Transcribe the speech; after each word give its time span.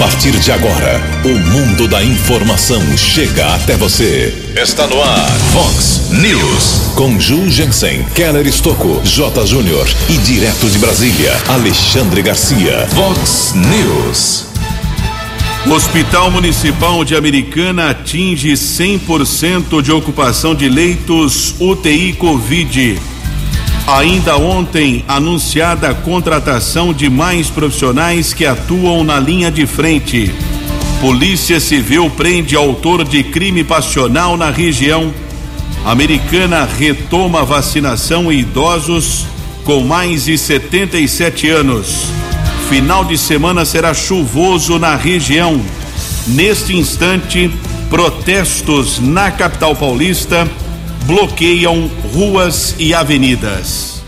partir 0.00 0.32
de 0.38 0.50
agora, 0.50 0.98
o 1.26 1.28
mundo 1.28 1.86
da 1.86 2.02
informação 2.02 2.80
chega 2.96 3.54
até 3.54 3.76
você. 3.76 4.32
Está 4.56 4.86
no 4.86 4.98
ar, 4.98 5.30
Fox 5.52 6.08
News. 6.12 6.94
Com 6.94 7.20
Ju 7.20 7.50
Jensen, 7.50 8.02
Keller 8.14 8.46
Estocco, 8.46 9.02
J. 9.04 9.46
Júnior 9.46 9.86
e 10.08 10.16
direto 10.16 10.70
de 10.70 10.78
Brasília, 10.78 11.36
Alexandre 11.48 12.22
Garcia. 12.22 12.88
Fox 12.94 13.52
News. 13.54 14.46
Hospital 15.70 16.30
Municipal 16.30 17.04
de 17.04 17.14
Americana 17.14 17.90
atinge 17.90 18.54
100% 18.54 19.82
de 19.82 19.92
ocupação 19.92 20.54
de 20.54 20.66
leitos 20.70 21.54
UTI 21.60 22.14
Covid. 22.14 22.98
Ainda 23.96 24.36
ontem, 24.36 25.04
anunciada 25.08 25.90
a 25.90 25.94
contratação 25.94 26.94
de 26.94 27.10
mais 27.10 27.50
profissionais 27.50 28.32
que 28.32 28.46
atuam 28.46 29.02
na 29.02 29.18
linha 29.18 29.50
de 29.50 29.66
frente. 29.66 30.32
Polícia 31.00 31.58
Civil 31.58 32.08
prende 32.08 32.54
autor 32.54 33.02
de 33.02 33.24
crime 33.24 33.64
passional 33.64 34.36
na 34.36 34.48
região. 34.48 35.12
Americana 35.84 36.68
retoma 36.78 37.44
vacinação 37.44 38.30
em 38.30 38.38
idosos 38.38 39.26
com 39.64 39.82
mais 39.82 40.26
de 40.26 40.38
77 40.38 41.48
anos. 41.48 42.04
Final 42.68 43.04
de 43.04 43.18
semana 43.18 43.64
será 43.64 43.92
chuvoso 43.92 44.78
na 44.78 44.94
região. 44.94 45.60
Neste 46.28 46.76
instante, 46.76 47.50
protestos 47.90 49.00
na 49.00 49.32
capital 49.32 49.74
paulista 49.74 50.48
bloqueiam 51.06 51.90
ruas 52.12 52.74
e 52.78 52.94
avenidas. 52.94 54.02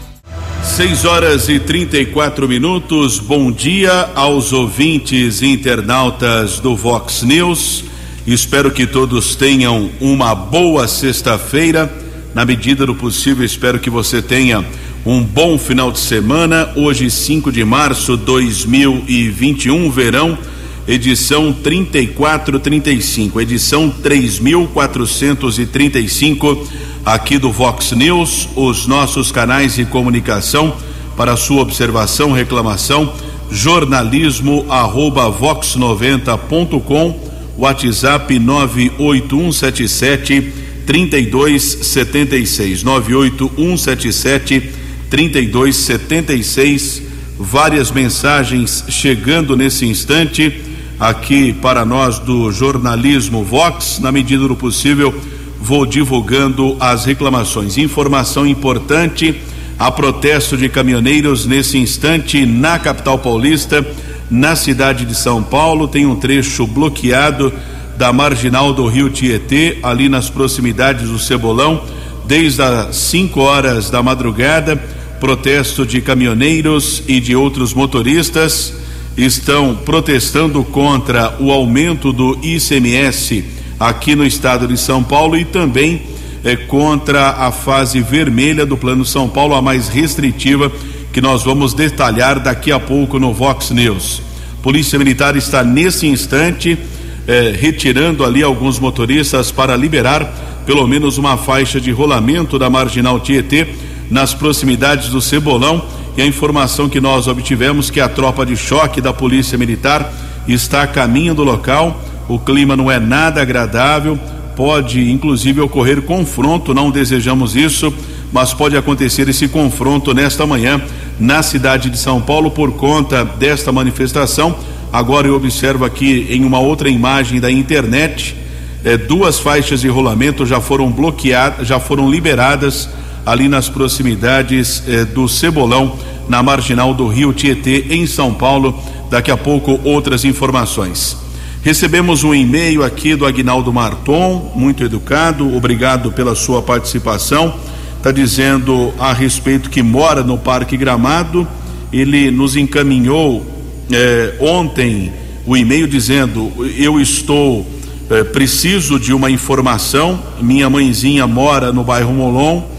6 0.63 1.05
horas 1.05 1.49
e 1.49 1.59
34 1.59 2.49
minutos. 2.49 3.19
Bom 3.19 3.51
dia 3.51 4.11
aos 4.15 4.53
ouvintes 4.53 5.43
e 5.43 5.47
internautas 5.47 6.61
do 6.61 6.77
Vox 6.77 7.23
News. 7.23 7.85
Espero 8.27 8.71
que 8.71 8.87
todos 8.87 9.35
tenham 9.35 9.91
uma 10.01 10.35
boa 10.35 10.87
sexta-feira. 10.87 11.93
Na 12.35 12.45
medida 12.45 12.87
do 12.87 12.95
possível, 12.95 13.45
espero 13.45 13.79
que 13.79 13.91
você 13.91 14.23
tenha 14.23 14.65
um 15.05 15.23
bom 15.23 15.59
final 15.59 15.91
de 15.91 15.99
semana. 15.99 16.71
Hoje, 16.77 17.11
5 17.11 17.51
de 17.51 17.65
março 17.65 18.17
de 18.17 18.25
2021, 18.25 19.91
verão, 19.91 20.39
edição 20.87 21.53
3435, 21.53 23.41
edição 23.41 23.91
3435 23.91 26.69
aqui 27.05 27.37
do 27.39 27.51
Vox 27.53 27.93
News, 27.93 28.49
os 28.57 28.87
nossos 28.87 29.31
canais 29.31 29.75
de 29.77 29.85
comunicação 29.85 30.75
para 31.17 31.37
sua 31.37 31.61
observação, 31.63 32.33
reclamação, 32.33 33.13
jornalismo 33.51 34.67
arroba 34.69 35.31
vox90.com, 35.31 37.31
WhatsApp 37.57 38.39
98177 38.39 40.53
3276 40.87 42.83
98177 42.83 44.71
3276 45.09 47.03
várias 47.39 47.91
mensagens 47.91 48.85
chegando 48.89 49.57
nesse 49.57 49.87
instante 49.87 50.72
aqui 51.03 51.53
para 51.53 51.85
nós 51.85 52.21
do 52.21 52.53
jornalismo 52.53 53.43
Vox, 53.43 53.99
na 53.99 54.13
medida 54.13 54.47
do 54.47 54.55
possível 54.55 55.13
vou 55.61 55.85
divulgando 55.85 56.77
as 56.79 57.05
reclamações. 57.05 57.77
Informação 57.77 58.47
importante: 58.47 59.35
a 59.77 59.91
protesto 59.91 60.57
de 60.57 60.69
caminhoneiros 60.69 61.45
nesse 61.45 61.77
instante 61.77 62.47
na 62.47 62.79
capital 62.79 63.19
paulista, 63.19 63.85
na 64.31 64.55
cidade 64.55 65.05
de 65.05 65.17
São 65.17 65.43
Paulo, 65.43 65.89
tem 65.89 66.07
um 66.07 66.15
trecho 66.15 66.69
bloqueado 66.69 67.53
da 67.99 68.13
marginal 68.13 68.73
do 68.73 68.87
Rio 68.87 69.11
Tietê, 69.11 69.79
ali 69.83 70.09
nas 70.09 70.31
proximidades 70.31 71.09
do 71.09 71.19
Cebolão, 71.19 71.83
desde 72.25 72.63
as 72.63 72.95
5 72.95 73.41
horas 73.41 73.91
da 73.91 74.01
madrugada. 74.05 74.81
Protesto 75.19 75.85
de 75.85 76.01
caminhoneiros 76.01 77.03
e 77.07 77.21
de 77.21 77.37
outros 77.37 77.75
motoristas 77.75 78.82
estão 79.17 79.77
protestando 79.77 80.65
contra 80.65 81.37
o 81.39 81.51
aumento 81.51 82.13
do 82.13 82.39
ICMS 82.43 83.45
aqui 83.79 84.15
no 84.15 84.25
estado 84.25 84.67
de 84.67 84.77
São 84.77 85.03
Paulo 85.03 85.37
e 85.37 85.45
também 85.45 86.03
é, 86.45 86.57
contra 86.57 87.31
a 87.31 87.53
fase 87.53 88.01
vermelha 88.01 88.65
do 88.65 88.77
Plano 88.77 89.05
São 89.05 89.29
Paulo, 89.29 89.55
a 89.55 89.63
mais 89.63 89.89
restritiva, 89.89 90.71
que 91.13 91.21
nós 91.21 91.43
vamos 91.43 91.75
detalhar 91.75 92.41
daqui 92.41 92.73
a 92.73 92.81
pouco 92.81 93.19
no 93.19 93.33
Vox 93.33 93.71
News. 93.71 94.23
Polícia 94.63 94.99
Militar 94.99 95.37
está 95.37 95.63
nesse 95.63 96.07
instante 96.07 96.79
é, 97.27 97.55
retirando 97.59 98.25
ali 98.25 98.43
alguns 98.43 98.79
motoristas 98.79 99.51
para 99.51 99.77
liberar 99.77 100.33
pelo 100.67 100.87
menos 100.87 101.19
uma 101.19 101.37
faixa 101.37 101.81
de 101.81 101.91
rolamento 101.91 102.59
da 102.59 102.71
marginal 102.71 103.19
Tietê 103.21 103.67
nas 104.11 104.35
proximidades 104.35 105.09
do 105.09 105.21
Cebolão. 105.21 105.85
E 106.17 106.23
a 106.23 106.27
informação 106.27 106.89
que 106.89 107.01
nós 107.01 107.27
obtivemos 107.27 107.91
que 107.91 108.01
a 108.01 108.09
tropa 108.09 108.45
de 108.45 108.57
choque 108.57 109.01
da 109.01 109.13
Polícia 109.13 109.57
Militar 109.57 110.13
está 110.47 110.83
a 110.83 110.87
caminho 110.87 111.35
do 111.35 111.45
local 111.45 112.01
o 112.29 112.39
clima 112.39 112.77
não 112.77 112.91
é 112.91 112.99
nada 112.99 113.43
agradável, 113.43 114.19
pode 114.57 115.11
inclusive 115.11 115.61
ocorrer 115.61 116.03
confronto, 116.03 116.73
não 116.73 116.91
desejamos 116.91 117.57
isso, 117.57 117.93
mas 118.33 118.55
pode 118.55 118.77
acontecer 118.77 119.29
esse 119.29 119.49
confronto 119.49 120.15
nesta 120.15 120.47
manhã 120.47 120.81
na 121.19 121.43
cidade 121.43 121.91
de 121.91 121.99
São 121.99 122.21
Paulo 122.21 122.51
por 122.51 122.73
conta 122.73 123.25
desta 123.25 123.73
manifestação. 123.73 124.57
Agora 124.93 125.27
eu 125.27 125.35
observo 125.35 125.85
aqui 125.85 126.27
em 126.31 126.45
uma 126.45 126.59
outra 126.59 126.89
imagem 126.89 127.41
da 127.41 127.51
internet, 127.51 128.37
eh, 128.85 128.97
duas 128.97 129.39
faixas 129.39 129.81
de 129.81 129.89
rolamento 129.89 130.47
já 130.47 130.61
foram 130.61 130.91
bloqueadas, 130.91 131.67
já 131.67 131.81
foram 131.81 132.11
liberadas 132.11 132.89
ali 133.25 133.49
nas 133.49 133.69
proximidades 133.69 134.83
eh, 134.87 135.05
do 135.05 135.29
Cebolão, 135.29 135.97
na 136.29 136.43
marginal 136.43 136.95
do 136.95 137.07
Rio 137.09 137.33
Tietê, 137.33 137.87
em 137.91 138.07
São 138.07 138.35
Paulo. 138.35 138.79
Daqui 139.11 139.31
a 139.31 139.37
pouco 139.37 139.79
outras 139.85 140.25
informações. 140.25 141.17
Recebemos 141.63 142.25
um 142.25 142.35
e-mail 142.35 142.83
aqui 142.83 143.15
do 143.15 143.25
Agnaldo 143.25 143.73
Marton, 143.73 144.53
muito 144.57 144.83
educado, 144.83 145.55
obrigado 145.55 146.11
pela 146.11 146.35
sua 146.35 146.61
participação. 146.61 147.55
Está 147.99 148.11
dizendo 148.11 148.93
a 148.99 149.13
respeito 149.13 149.71
que 149.71 149.81
mora 149.81 150.25
no 150.25 150.37
Parque 150.37 150.77
Gramado. 150.77 151.47
Ele 151.93 152.33
nos 152.33 152.57
encaminhou 152.57 153.47
eh, 153.93 154.35
ontem 154.41 155.13
o 155.47 155.57
e-mail 155.57 155.87
dizendo: 155.87 156.53
Eu 156.77 157.01
estou 157.01 157.65
eh, 158.11 158.25
preciso 158.25 158.99
de 158.99 159.13
uma 159.13 159.31
informação. 159.31 160.21
Minha 160.41 160.69
mãezinha 160.69 161.29
mora 161.29 161.73
no 161.73 161.85
bairro 161.85 162.13
Molon. 162.13 162.72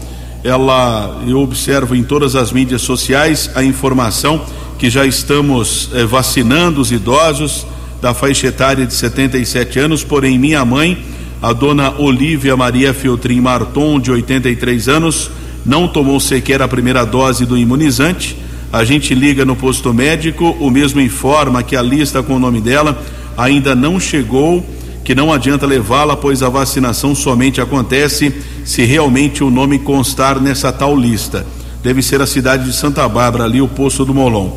Ela, 0.44 1.22
eu 1.26 1.40
observo 1.40 1.96
em 1.96 2.04
todas 2.04 2.36
as 2.36 2.52
mídias 2.52 2.82
sociais 2.82 3.50
a 3.54 3.64
informação 3.64 4.44
que 4.78 4.90
já 4.90 5.06
estamos 5.06 5.88
eh, 5.94 6.04
vacinando 6.04 6.82
os 6.82 6.92
idosos 6.92 7.66
da 8.02 8.12
faixa 8.12 8.48
etária 8.48 8.84
de 8.84 8.92
77 8.92 9.78
anos, 9.78 10.04
porém 10.04 10.38
minha 10.38 10.62
mãe, 10.62 11.02
a 11.40 11.54
dona 11.54 11.94
Olívia 11.98 12.54
Maria 12.54 12.92
Filtrin 12.92 13.40
Marton, 13.40 13.98
de 13.98 14.10
83 14.10 14.86
anos, 14.86 15.30
não 15.64 15.88
tomou 15.88 16.20
sequer 16.20 16.60
a 16.60 16.68
primeira 16.68 17.06
dose 17.06 17.46
do 17.46 17.56
imunizante. 17.56 18.36
A 18.70 18.84
gente 18.84 19.14
liga 19.14 19.46
no 19.46 19.56
posto 19.56 19.94
médico, 19.94 20.54
o 20.60 20.68
mesmo 20.70 21.00
informa 21.00 21.62
que 21.62 21.74
a 21.74 21.80
lista 21.80 22.22
com 22.22 22.36
o 22.36 22.38
nome 22.38 22.60
dela 22.60 23.02
ainda 23.34 23.74
não 23.74 23.98
chegou, 23.98 24.62
que 25.04 25.14
não 25.14 25.32
adianta 25.32 25.66
levá-la, 25.66 26.16
pois 26.16 26.42
a 26.42 26.48
vacinação 26.48 27.14
somente 27.14 27.60
acontece 27.60 28.34
se 28.64 28.84
realmente 28.84 29.44
o 29.44 29.50
nome 29.50 29.78
constar 29.78 30.40
nessa 30.40 30.72
tal 30.72 30.96
lista. 30.96 31.46
Deve 31.82 32.02
ser 32.02 32.22
a 32.22 32.26
cidade 32.26 32.64
de 32.64 32.72
Santa 32.72 33.06
Bárbara, 33.06 33.44
ali 33.44 33.60
o 33.60 33.68
posto 33.68 34.04
do 34.04 34.14
Molon. 34.14 34.50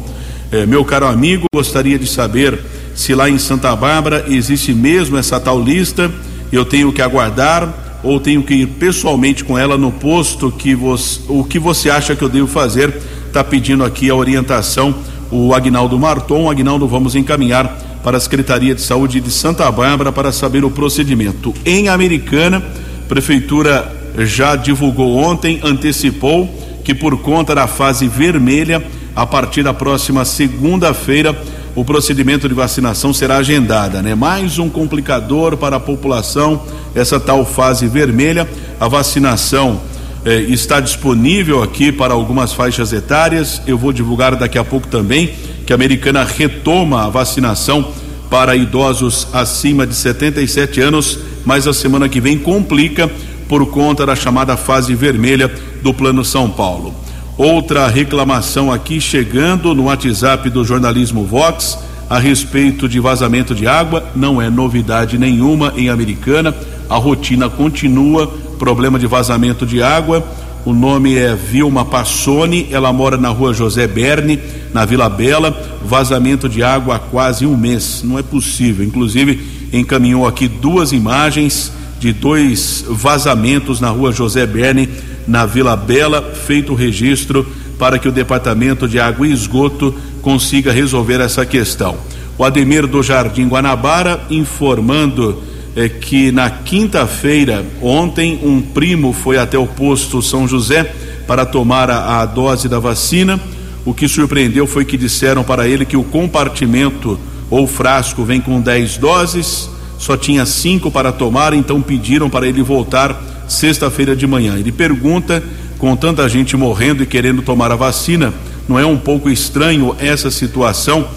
É, 0.49 0.65
meu 0.65 0.85
caro 0.85 1.05
amigo, 1.05 1.45
gostaria 1.53 1.99
de 1.99 2.07
saber 2.07 2.59
se 2.95 3.13
lá 3.13 3.29
em 3.29 3.37
Santa 3.37 3.75
Bárbara 3.75 4.25
existe 4.29 4.73
mesmo 4.73 5.17
essa 5.17 5.39
tal 5.39 5.61
lista, 5.61 6.09
eu 6.51 6.63
tenho 6.63 6.93
que 6.93 7.01
aguardar 7.01 7.99
ou 8.01 8.19
tenho 8.19 8.41
que 8.41 8.53
ir 8.53 8.67
pessoalmente 8.67 9.43
com 9.43 9.57
ela 9.57 9.77
no 9.77 9.91
posto 9.91 10.49
que 10.49 10.73
você, 10.73 11.19
o 11.27 11.43
que 11.43 11.59
você 11.59 11.89
acha 11.89 12.15
que 12.15 12.23
eu 12.23 12.29
devo 12.29 12.47
fazer? 12.47 12.95
Está 13.27 13.43
pedindo 13.43 13.83
aqui 13.83 14.09
a 14.09 14.15
orientação 14.15 14.95
o 15.31 15.53
Agnaldo 15.53 15.97
Marton. 15.99 16.49
Agnaldo, 16.49 16.87
vamos 16.87 17.15
encaminhar 17.15 17.96
para 18.03 18.17
a 18.17 18.19
Secretaria 18.19 18.75
de 18.75 18.81
Saúde 18.81 19.19
de 19.19 19.31
Santa 19.31 19.69
Bárbara 19.71 20.11
para 20.11 20.31
saber 20.31 20.63
o 20.63 20.71
procedimento. 20.71 21.53
Em 21.65 21.89
Americana, 21.89 22.63
prefeitura 23.07 23.91
já 24.19 24.55
divulgou 24.55 25.17
ontem, 25.17 25.59
antecipou 25.63 26.49
que 26.83 26.95
por 26.95 27.17
conta 27.21 27.53
da 27.53 27.67
fase 27.67 28.07
vermelha, 28.07 28.81
a 29.15 29.25
partir 29.25 29.63
da 29.63 29.73
próxima 29.73 30.23
segunda-feira, 30.23 31.35
o 31.75 31.83
procedimento 31.83 32.47
de 32.47 32.55
vacinação 32.55 33.13
será 33.13 33.37
agendada, 33.37 34.01
né? 34.01 34.15
Mais 34.15 34.57
um 34.57 34.69
complicador 34.69 35.57
para 35.57 35.75
a 35.75 35.79
população, 35.79 36.63
essa 36.95 37.19
tal 37.19 37.45
fase 37.45 37.87
vermelha. 37.87 38.47
A 38.79 38.87
vacinação 38.87 39.81
eh, 40.27 40.41
está 40.49 40.81
disponível 40.81 41.63
aqui 41.63 41.89
para 41.89 42.13
algumas 42.13 42.51
faixas 42.51 42.91
etárias. 42.91 43.61
Eu 43.65 43.77
vou 43.77 43.93
divulgar 43.93 44.35
daqui 44.35 44.57
a 44.57 44.63
pouco 44.63 44.85
também 44.85 45.33
que 45.65 45.71
a 45.71 45.75
americana 45.75 46.21
retoma 46.25 47.05
a 47.05 47.09
vacinação 47.09 47.93
para 48.29 48.53
idosos 48.53 49.29
acima 49.31 49.87
de 49.87 49.95
77 49.95 50.81
anos, 50.81 51.17
mas 51.45 51.65
a 51.65 51.73
semana 51.73 52.09
que 52.09 52.19
vem 52.19 52.37
complica 52.37 53.09
por 53.47 53.67
conta 53.67 54.05
da 54.05 54.17
chamada 54.17 54.57
fase 54.57 54.93
vermelha 54.93 55.49
do 55.81 55.93
Plano 55.93 56.25
São 56.25 56.49
Paulo. 56.49 56.93
Outra 57.37 57.87
reclamação 57.87 58.69
aqui 58.69 58.99
chegando 58.99 59.73
no 59.73 59.85
WhatsApp 59.85 60.49
do 60.49 60.65
jornalismo 60.65 61.23
Vox 61.23 61.79
a 62.09 62.19
respeito 62.19 62.89
de 62.89 62.99
vazamento 62.99 63.55
de 63.55 63.65
água, 63.65 64.03
não 64.13 64.41
é 64.41 64.49
novidade 64.49 65.17
nenhuma 65.17 65.71
em 65.77 65.87
Americana, 65.87 66.53
a 66.89 66.95
rotina 66.95 67.49
continua, 67.49 68.27
problema 68.57 68.97
de 68.97 69.07
vazamento 69.07 69.65
de 69.65 69.81
água. 69.81 70.23
O 70.65 70.73
nome 70.73 71.15
é 71.15 71.33
Vilma 71.33 71.85
Passoni, 71.85 72.67
ela 72.71 72.91
mora 72.91 73.17
na 73.17 73.29
rua 73.29 73.53
José 73.53 73.87
Berne, 73.87 74.39
na 74.73 74.85
Vila 74.85 75.09
Bela. 75.09 75.55
Vazamento 75.83 76.49
de 76.49 76.61
água 76.61 76.95
há 76.95 76.99
quase 76.99 77.45
um 77.45 77.55
mês, 77.55 78.01
não 78.03 78.19
é 78.19 78.23
possível. 78.23 78.85
Inclusive, 78.85 79.39
encaminhou 79.71 80.27
aqui 80.27 80.47
duas 80.47 80.91
imagens 80.91 81.71
de 81.99 82.11
dois 82.13 82.85
vazamentos 82.87 83.79
na 83.79 83.89
rua 83.89 84.11
José 84.11 84.45
Berne, 84.45 84.89
na 85.27 85.45
Vila 85.45 85.75
Bela, 85.75 86.21
feito 86.21 86.73
o 86.73 86.75
registro 86.75 87.45
para 87.77 87.99
que 87.99 88.07
o 88.07 88.11
Departamento 88.11 88.87
de 88.87 88.99
Água 88.99 89.27
e 89.27 89.31
Esgoto 89.31 89.93
consiga 90.21 90.71
resolver 90.71 91.21
essa 91.21 91.45
questão. 91.45 91.95
O 92.37 92.43
Ademir 92.43 92.85
do 92.87 93.01
Jardim 93.01 93.47
Guanabara 93.47 94.21
informando 94.29 95.41
eh, 95.77 95.87
que 95.87 96.31
na 96.31 96.49
quinta-feira, 96.49 97.63
ontem, 97.79 98.39
um 98.43 98.59
primo 98.59 99.13
foi 99.13 99.37
até 99.37 99.59
o 99.59 99.67
posto 99.67 100.23
São 100.23 100.47
José 100.47 100.91
para 101.27 101.45
tomar 101.45 101.87
a, 101.91 102.21
a 102.21 102.25
dose 102.25 102.67
da 102.67 102.79
vacina. 102.79 103.39
O 103.85 103.93
que 103.93 104.07
surpreendeu 104.07 104.65
foi 104.65 104.83
que 104.83 104.97
disseram 104.97 105.43
para 105.43 105.67
ele 105.67 105.85
que 105.85 105.95
o 105.95 106.03
compartimento 106.03 107.19
ou 107.47 107.67
frasco 107.67 108.25
vem 108.25 108.41
com 108.41 108.59
10 108.59 108.97
doses, 108.97 109.69
só 109.99 110.17
tinha 110.17 110.47
cinco 110.47 110.89
para 110.89 111.11
tomar, 111.11 111.53
então 111.53 111.79
pediram 111.79 112.27
para 112.27 112.47
ele 112.47 112.63
voltar 112.63 113.45
sexta-feira 113.47 114.15
de 114.15 114.25
manhã. 114.25 114.57
Ele 114.57 114.71
pergunta, 114.71 115.43
com 115.77 115.95
tanta 115.95 116.27
gente 116.27 116.57
morrendo 116.57 117.03
e 117.03 117.05
querendo 117.05 117.43
tomar 117.43 117.71
a 117.71 117.75
vacina, 117.75 118.33
não 118.67 118.79
é 118.79 118.85
um 118.85 118.97
pouco 118.97 119.29
estranho 119.29 119.95
essa 119.99 120.31
situação? 120.31 121.07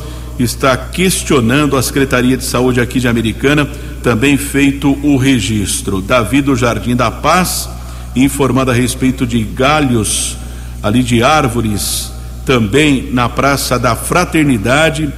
Está 0.42 0.75
questionando 0.75 1.76
a 1.76 1.82
Secretaria 1.82 2.34
de 2.34 2.44
Saúde 2.44 2.81
aqui 2.81 2.98
de 2.98 3.06
Americana, 3.06 3.69
também 4.02 4.38
feito 4.38 4.98
o 5.02 5.19
registro. 5.19 6.00
Davi 6.00 6.40
do 6.40 6.56
Jardim 6.56 6.96
da 6.96 7.10
Paz, 7.10 7.69
informando 8.16 8.70
a 8.70 8.75
respeito 8.75 9.26
de 9.26 9.42
galhos 9.42 10.38
ali 10.82 11.02
de 11.02 11.22
árvores, 11.22 12.10
também 12.46 13.10
na 13.12 13.28
Praça 13.28 13.78
da 13.78 13.94
Fraternidade, 13.94 15.12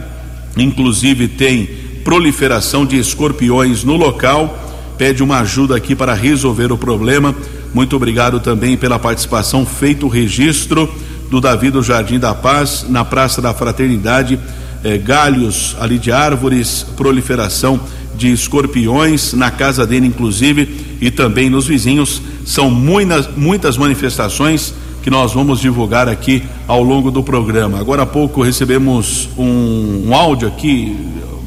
inclusive 0.56 1.28
tem 1.28 1.66
proliferação 2.02 2.84
de 2.84 2.98
escorpiões 2.98 3.84
no 3.84 3.96
local. 3.96 4.58
Pede 4.98 5.22
uma 5.22 5.38
ajuda 5.38 5.76
aqui 5.76 5.94
para 5.94 6.14
resolver 6.14 6.72
o 6.72 6.76
problema. 6.76 7.32
Muito 7.72 7.94
obrigado 7.94 8.40
também 8.40 8.76
pela 8.76 8.98
participação, 8.98 9.64
feito 9.64 10.06
o 10.06 10.08
registro 10.08 10.92
do 11.30 11.40
Davi 11.40 11.70
do 11.70 11.80
Jardim 11.80 12.18
da 12.18 12.34
Paz, 12.34 12.84
na 12.88 13.04
Praça 13.04 13.40
da 13.40 13.54
Fraternidade, 13.54 14.38
eh, 14.84 14.98
galhos 14.98 15.76
ali 15.80 15.98
de 15.98 16.10
árvores, 16.10 16.86
proliferação 16.96 17.80
de 18.14 18.30
escorpiões 18.32 19.32
na 19.32 19.50
casa 19.50 19.86
dele, 19.86 20.06
inclusive, 20.06 20.68
e 21.00 21.10
também 21.10 21.48
nos 21.48 21.66
vizinhos. 21.66 22.22
São 22.44 22.70
muitas, 22.70 23.28
muitas 23.36 23.76
manifestações 23.76 24.74
que 25.02 25.10
nós 25.10 25.32
vamos 25.32 25.60
divulgar 25.60 26.08
aqui 26.08 26.42
ao 26.68 26.82
longo 26.82 27.10
do 27.10 27.22
programa. 27.22 27.78
Agora 27.80 28.02
há 28.02 28.06
pouco 28.06 28.42
recebemos 28.42 29.28
um, 29.36 30.04
um 30.06 30.14
áudio 30.14 30.48
aqui, 30.48 30.96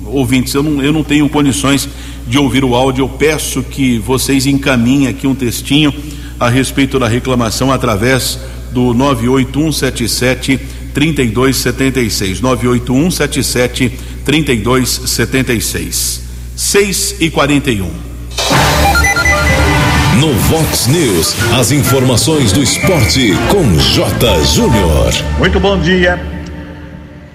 ouvintes, 0.06 0.54
eu 0.54 0.62
não, 0.62 0.84
eu 0.84 0.92
não 0.92 1.04
tenho 1.04 1.28
condições 1.30 1.88
de 2.28 2.38
ouvir 2.38 2.66
o 2.66 2.76
áudio, 2.76 3.04
eu 3.04 3.10
peço 3.10 3.64
que 3.64 3.98
vocês 4.00 4.46
encaminhem 4.46 5.08
aqui 5.08 5.28
um 5.28 5.36
textinho 5.36 5.94
a 6.40 6.50
respeito 6.50 7.00
da 7.00 7.08
reclamação 7.08 7.72
através 7.72 8.40
do 8.74 8.94
98177 8.94 10.60
3276. 10.95 12.39
98177 12.39 14.00
3276. 14.24 16.21
6 16.56 17.15
e 17.19 17.30
41. 17.30 17.92
No 20.19 20.31
Vox 20.33 20.88
News, 20.88 21.36
as 21.59 21.71
informações 21.71 22.53
do 22.53 22.63
esporte 22.63 23.33
com 23.50 23.77
J. 23.77 24.44
Júnior. 24.45 25.13
Muito 25.38 25.59
bom 25.59 25.77
dia. 25.77 26.18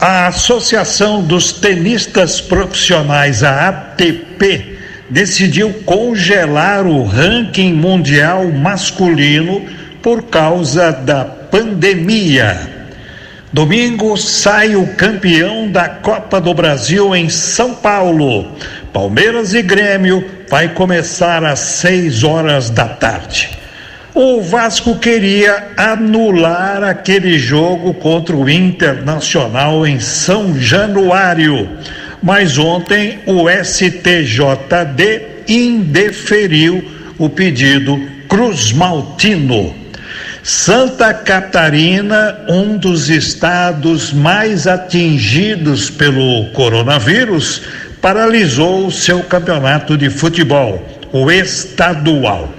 A 0.01 0.29
Associação 0.29 1.23
dos 1.23 1.53
Tenistas 1.53 2.41
Profissionais, 2.41 3.43
a 3.43 3.69
ATP, 3.69 4.79
decidiu 5.11 5.75
congelar 5.85 6.87
o 6.87 7.05
ranking 7.05 7.75
mundial 7.75 8.51
masculino 8.51 9.67
por 10.01 10.23
causa 10.23 10.91
da 10.91 11.27
pandemia. 11.27 12.80
Domingo 13.53 14.17
sai 14.17 14.77
o 14.77 14.87
campeão 14.95 15.69
da 15.69 15.89
Copa 15.89 16.41
do 16.41 16.55
Brasil 16.55 17.17
em 17.17 17.29
São 17.29 17.75
Paulo. 17.75 18.47
Palmeiras 18.93 19.55
e 19.55 19.61
Grêmio 19.61 20.25
vai 20.49 20.69
começar 20.69 21.43
às 21.43 21.59
seis 21.59 22.23
horas 22.23 22.71
da 22.71 22.87
tarde. 22.87 23.51
O 24.15 24.41
Vasco 24.41 25.01
queria 25.01 25.73
anular 25.77 26.85
aquele 26.85 27.41
jogo 27.41 27.93
contra 27.95 28.37
o 28.37 28.49
Internacional 28.49 29.85
em 29.85 29.99
São 29.99 30.57
Januário, 30.57 31.69
mas 32.23 32.57
ontem 32.57 33.19
o 33.27 33.49
STJD 33.51 35.23
indeferiu 35.49 36.89
o 37.19 37.29
pedido 37.29 38.01
Cruz 38.29 38.71
Maltino. 38.71 39.80
Santa 40.53 41.15
Catarina, 41.15 42.37
um 42.49 42.77
dos 42.77 43.09
estados 43.09 44.13
mais 44.13 44.67
atingidos 44.67 45.89
pelo 45.89 46.47
coronavírus, 46.47 47.63
paralisou 48.03 48.91
seu 48.91 49.23
campeonato 49.23 49.97
de 49.97 50.11
futebol, 50.11 50.85
o 51.13 51.31
estadual. 51.31 52.53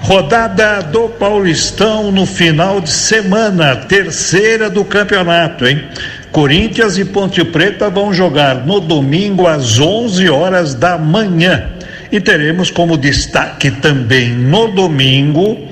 Rodada 0.00 0.80
do 0.80 1.10
Paulistão 1.10 2.10
no 2.10 2.24
final 2.24 2.80
de 2.80 2.90
semana, 2.90 3.76
terceira 3.76 4.70
do 4.70 4.82
campeonato, 4.82 5.66
hein? 5.66 5.84
Corinthians 6.32 6.96
e 6.96 7.04
Ponte 7.04 7.44
Preta 7.44 7.90
vão 7.90 8.14
jogar 8.14 8.64
no 8.64 8.80
domingo 8.80 9.46
às 9.46 9.78
11 9.78 10.30
horas 10.30 10.74
da 10.74 10.96
manhã. 10.96 11.68
E 12.10 12.18
teremos 12.18 12.70
como 12.70 12.96
destaque 12.96 13.70
também 13.70 14.30
no 14.30 14.68
domingo 14.68 15.68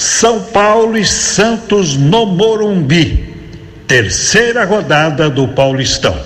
são 0.00 0.40
Paulo 0.40 0.96
e 0.96 1.04
Santos 1.04 1.94
no 1.94 2.24
Morumbi. 2.24 3.36
Terceira 3.86 4.64
rodada 4.64 5.28
do 5.28 5.48
Paulistão. 5.48 6.18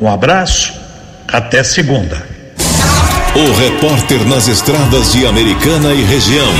Um 0.00 0.10
abraço, 0.10 0.74
até 1.28 1.62
segunda. 1.62 2.26
O 3.36 3.52
repórter 3.60 4.26
nas 4.26 4.48
estradas 4.48 5.12
de 5.12 5.24
Americana 5.24 5.94
e 5.94 6.02
região. 6.02 6.52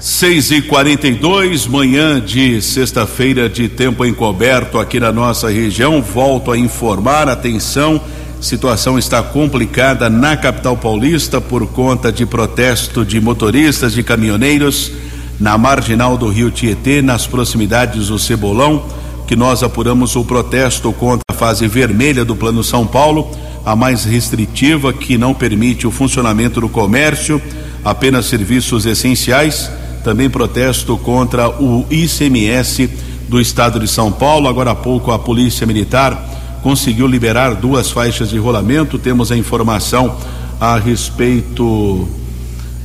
6 0.00 0.50
e 0.50 0.62
42 0.62 1.68
manhã 1.68 2.20
de 2.20 2.60
sexta-feira 2.60 3.48
de 3.48 3.68
tempo 3.68 4.04
encoberto 4.04 4.80
aqui 4.80 4.98
na 4.98 5.12
nossa 5.12 5.48
região. 5.48 6.02
Volto 6.02 6.50
a 6.50 6.58
informar, 6.58 7.28
atenção 7.28 8.00
Situação 8.40 8.98
está 8.98 9.22
complicada 9.22 10.10
na 10.10 10.36
capital 10.36 10.76
paulista 10.76 11.40
por 11.40 11.66
conta 11.66 12.12
de 12.12 12.26
protesto 12.26 13.04
de 13.04 13.18
motoristas 13.18 13.94
de 13.94 14.02
caminhoneiros 14.02 14.92
na 15.40 15.56
marginal 15.56 16.16
do 16.18 16.28
Rio 16.28 16.50
Tietê, 16.50 17.00
nas 17.00 17.26
proximidades 17.26 18.08
do 18.08 18.18
Cebolão, 18.18 18.84
que 19.26 19.34
nós 19.34 19.62
apuramos 19.62 20.14
o 20.16 20.24
protesto 20.24 20.92
contra 20.92 21.24
a 21.30 21.34
fase 21.34 21.66
vermelha 21.66 22.24
do 22.24 22.36
Plano 22.36 22.62
São 22.62 22.86
Paulo, 22.86 23.30
a 23.64 23.74
mais 23.74 24.04
restritiva 24.04 24.92
que 24.92 25.18
não 25.18 25.34
permite 25.34 25.86
o 25.86 25.90
funcionamento 25.90 26.60
do 26.60 26.68
comércio, 26.68 27.40
apenas 27.84 28.26
serviços 28.26 28.86
essenciais. 28.86 29.70
Também 30.04 30.30
protesto 30.30 30.96
contra 30.98 31.48
o 31.48 31.84
ICMS 31.90 32.88
do 33.28 33.40
estado 33.40 33.80
de 33.80 33.88
São 33.88 34.12
Paulo. 34.12 34.46
Agora 34.46 34.70
há 34.70 34.74
pouco 34.74 35.10
a 35.10 35.18
Polícia 35.18 35.66
Militar 35.66 36.35
conseguiu 36.66 37.06
liberar 37.06 37.54
duas 37.54 37.92
faixas 37.92 38.28
de 38.28 38.38
rolamento. 38.38 38.98
Temos 38.98 39.30
a 39.30 39.36
informação 39.36 40.18
a 40.60 40.76
respeito 40.76 42.08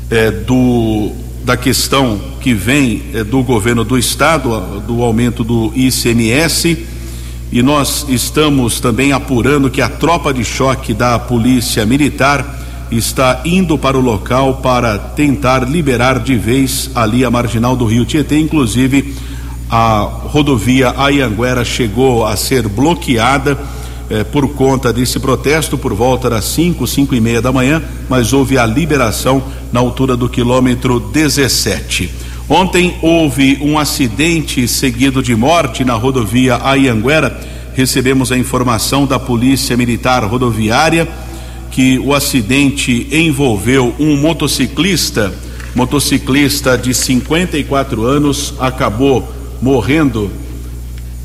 é, 0.08 0.30
do 0.30 1.12
da 1.44 1.58
questão 1.58 2.22
que 2.40 2.54
vem 2.54 3.02
é, 3.12 3.24
do 3.24 3.42
governo 3.42 3.84
do 3.84 3.98
estado, 3.98 4.82
do 4.82 5.02
aumento 5.02 5.44
do 5.44 5.74
ICMS. 5.76 6.78
E 7.52 7.64
nós 7.64 8.06
estamos 8.08 8.80
também 8.80 9.14
apurando 9.14 9.68
que 9.68 9.82
a 9.82 9.90
tropa 9.90 10.32
de 10.32 10.46
choque 10.46 10.94
da 10.94 11.18
Polícia 11.18 11.84
Militar 11.84 12.60
está 12.92 13.42
indo 13.44 13.80
para 13.80 13.98
o 13.98 14.02
local 14.02 14.58
para 14.58 15.00
tentar 15.00 15.68
liberar 15.68 16.20
de 16.20 16.38
vez 16.38 16.92
ali 16.94 17.26
a 17.26 17.32
marginal 17.32 17.76
do 17.76 17.86
Rio 17.86 18.06
Tietê, 18.06 18.38
inclusive 18.38 19.16
a 19.72 20.02
rodovia 20.02 20.94
Ayanguera 20.98 21.64
chegou 21.64 22.26
a 22.26 22.36
ser 22.36 22.68
bloqueada 22.68 23.58
eh, 24.10 24.26
por 24.26 24.50
conta 24.50 24.92
desse 24.92 25.18
protesto 25.18 25.78
por 25.78 25.94
volta 25.94 26.30
das 26.30 26.44
5, 26.44 26.86
5 26.86 27.16
e 27.16 27.22
meia 27.22 27.42
da 27.42 27.54
manhã, 27.54 27.82
mas 28.10 28.34
houve 28.34 28.58
a 28.58 28.66
liberação 28.66 29.42
na 29.72 29.80
altura 29.80 30.18
do 30.18 30.28
quilômetro 30.28 31.00
17. 31.00 32.12
Ontem 32.50 32.98
houve 33.02 33.60
um 33.62 33.80
acidente 33.80 34.68
seguido 34.68 35.24
de 35.24 35.34
morte 35.38 35.86
na 35.86 35.94
rodovia 35.94 36.60
Ayanguera. 36.62 37.40
Recebemos 37.74 38.30
a 38.30 38.38
informação 38.38 39.06
da 39.06 39.18
Polícia 39.18 39.78
Militar 39.78 40.26
Rodoviária 40.26 41.08
que 41.72 41.98
o 41.98 42.14
acidente 42.14 43.08
envolveu 43.10 43.96
um 43.98 44.18
motociclista, 44.18 45.34
motociclista 45.74 46.78
de 46.78 46.94
54 46.94 48.04
anos, 48.04 48.54
acabou 48.60 49.41
morrendo, 49.62 50.32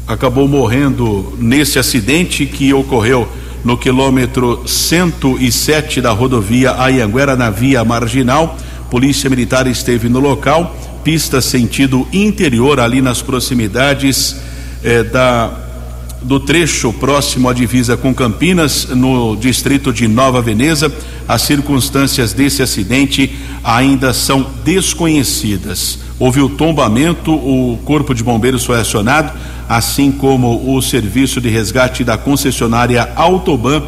acabou 0.07 0.47
morrendo 0.47 1.37
nesse 1.38 1.78
acidente 1.78 2.45
que 2.47 2.73
ocorreu 2.75 3.26
no 3.64 3.76
quilômetro 3.76 4.62
107 4.66 6.00
da 6.00 6.12
rodovia 6.12 6.81
Ayanguera, 6.81 7.35
na 7.35 7.50
via 7.50 7.85
marginal. 7.85 8.57
Polícia 8.90 9.28
Militar 9.28 9.66
esteve 9.66 10.09
no 10.09 10.21
local, 10.21 10.76
pista 11.02 11.40
sentido 11.40 12.07
interior, 12.12 12.78
ali 12.78 13.02
nas 13.02 13.23
proximidades 13.23 14.37
eh, 14.85 15.02
da 15.02 15.65
do 16.26 16.40
trecho 16.40 16.92
próximo 16.92 17.49
à 17.49 17.52
divisa 17.52 17.97
com 17.97 18.12
Campinas, 18.12 18.88
no 18.88 19.37
distrito 19.37 19.92
de 19.92 20.09
Nova 20.09 20.42
Veneza. 20.42 20.92
As 21.28 21.42
circunstâncias 21.42 22.33
desse 22.33 22.62
acidente 22.62 23.33
ainda 23.62 24.12
são 24.12 24.45
desconhecidas. 24.64 26.00
Houve 26.18 26.40
o 26.40 26.49
tombamento, 26.49 27.33
o 27.33 27.78
Corpo 27.85 28.12
de 28.12 28.25
Bombeiros 28.25 28.64
foi 28.64 28.80
acionado, 28.80 29.33
assim 29.68 30.11
como 30.11 30.75
o 30.75 30.83
serviço 30.83 31.40
de 31.40 31.49
resgate 31.49 32.02
da 32.02 32.18
concessionária 32.18 33.09
Autoban, 33.14 33.83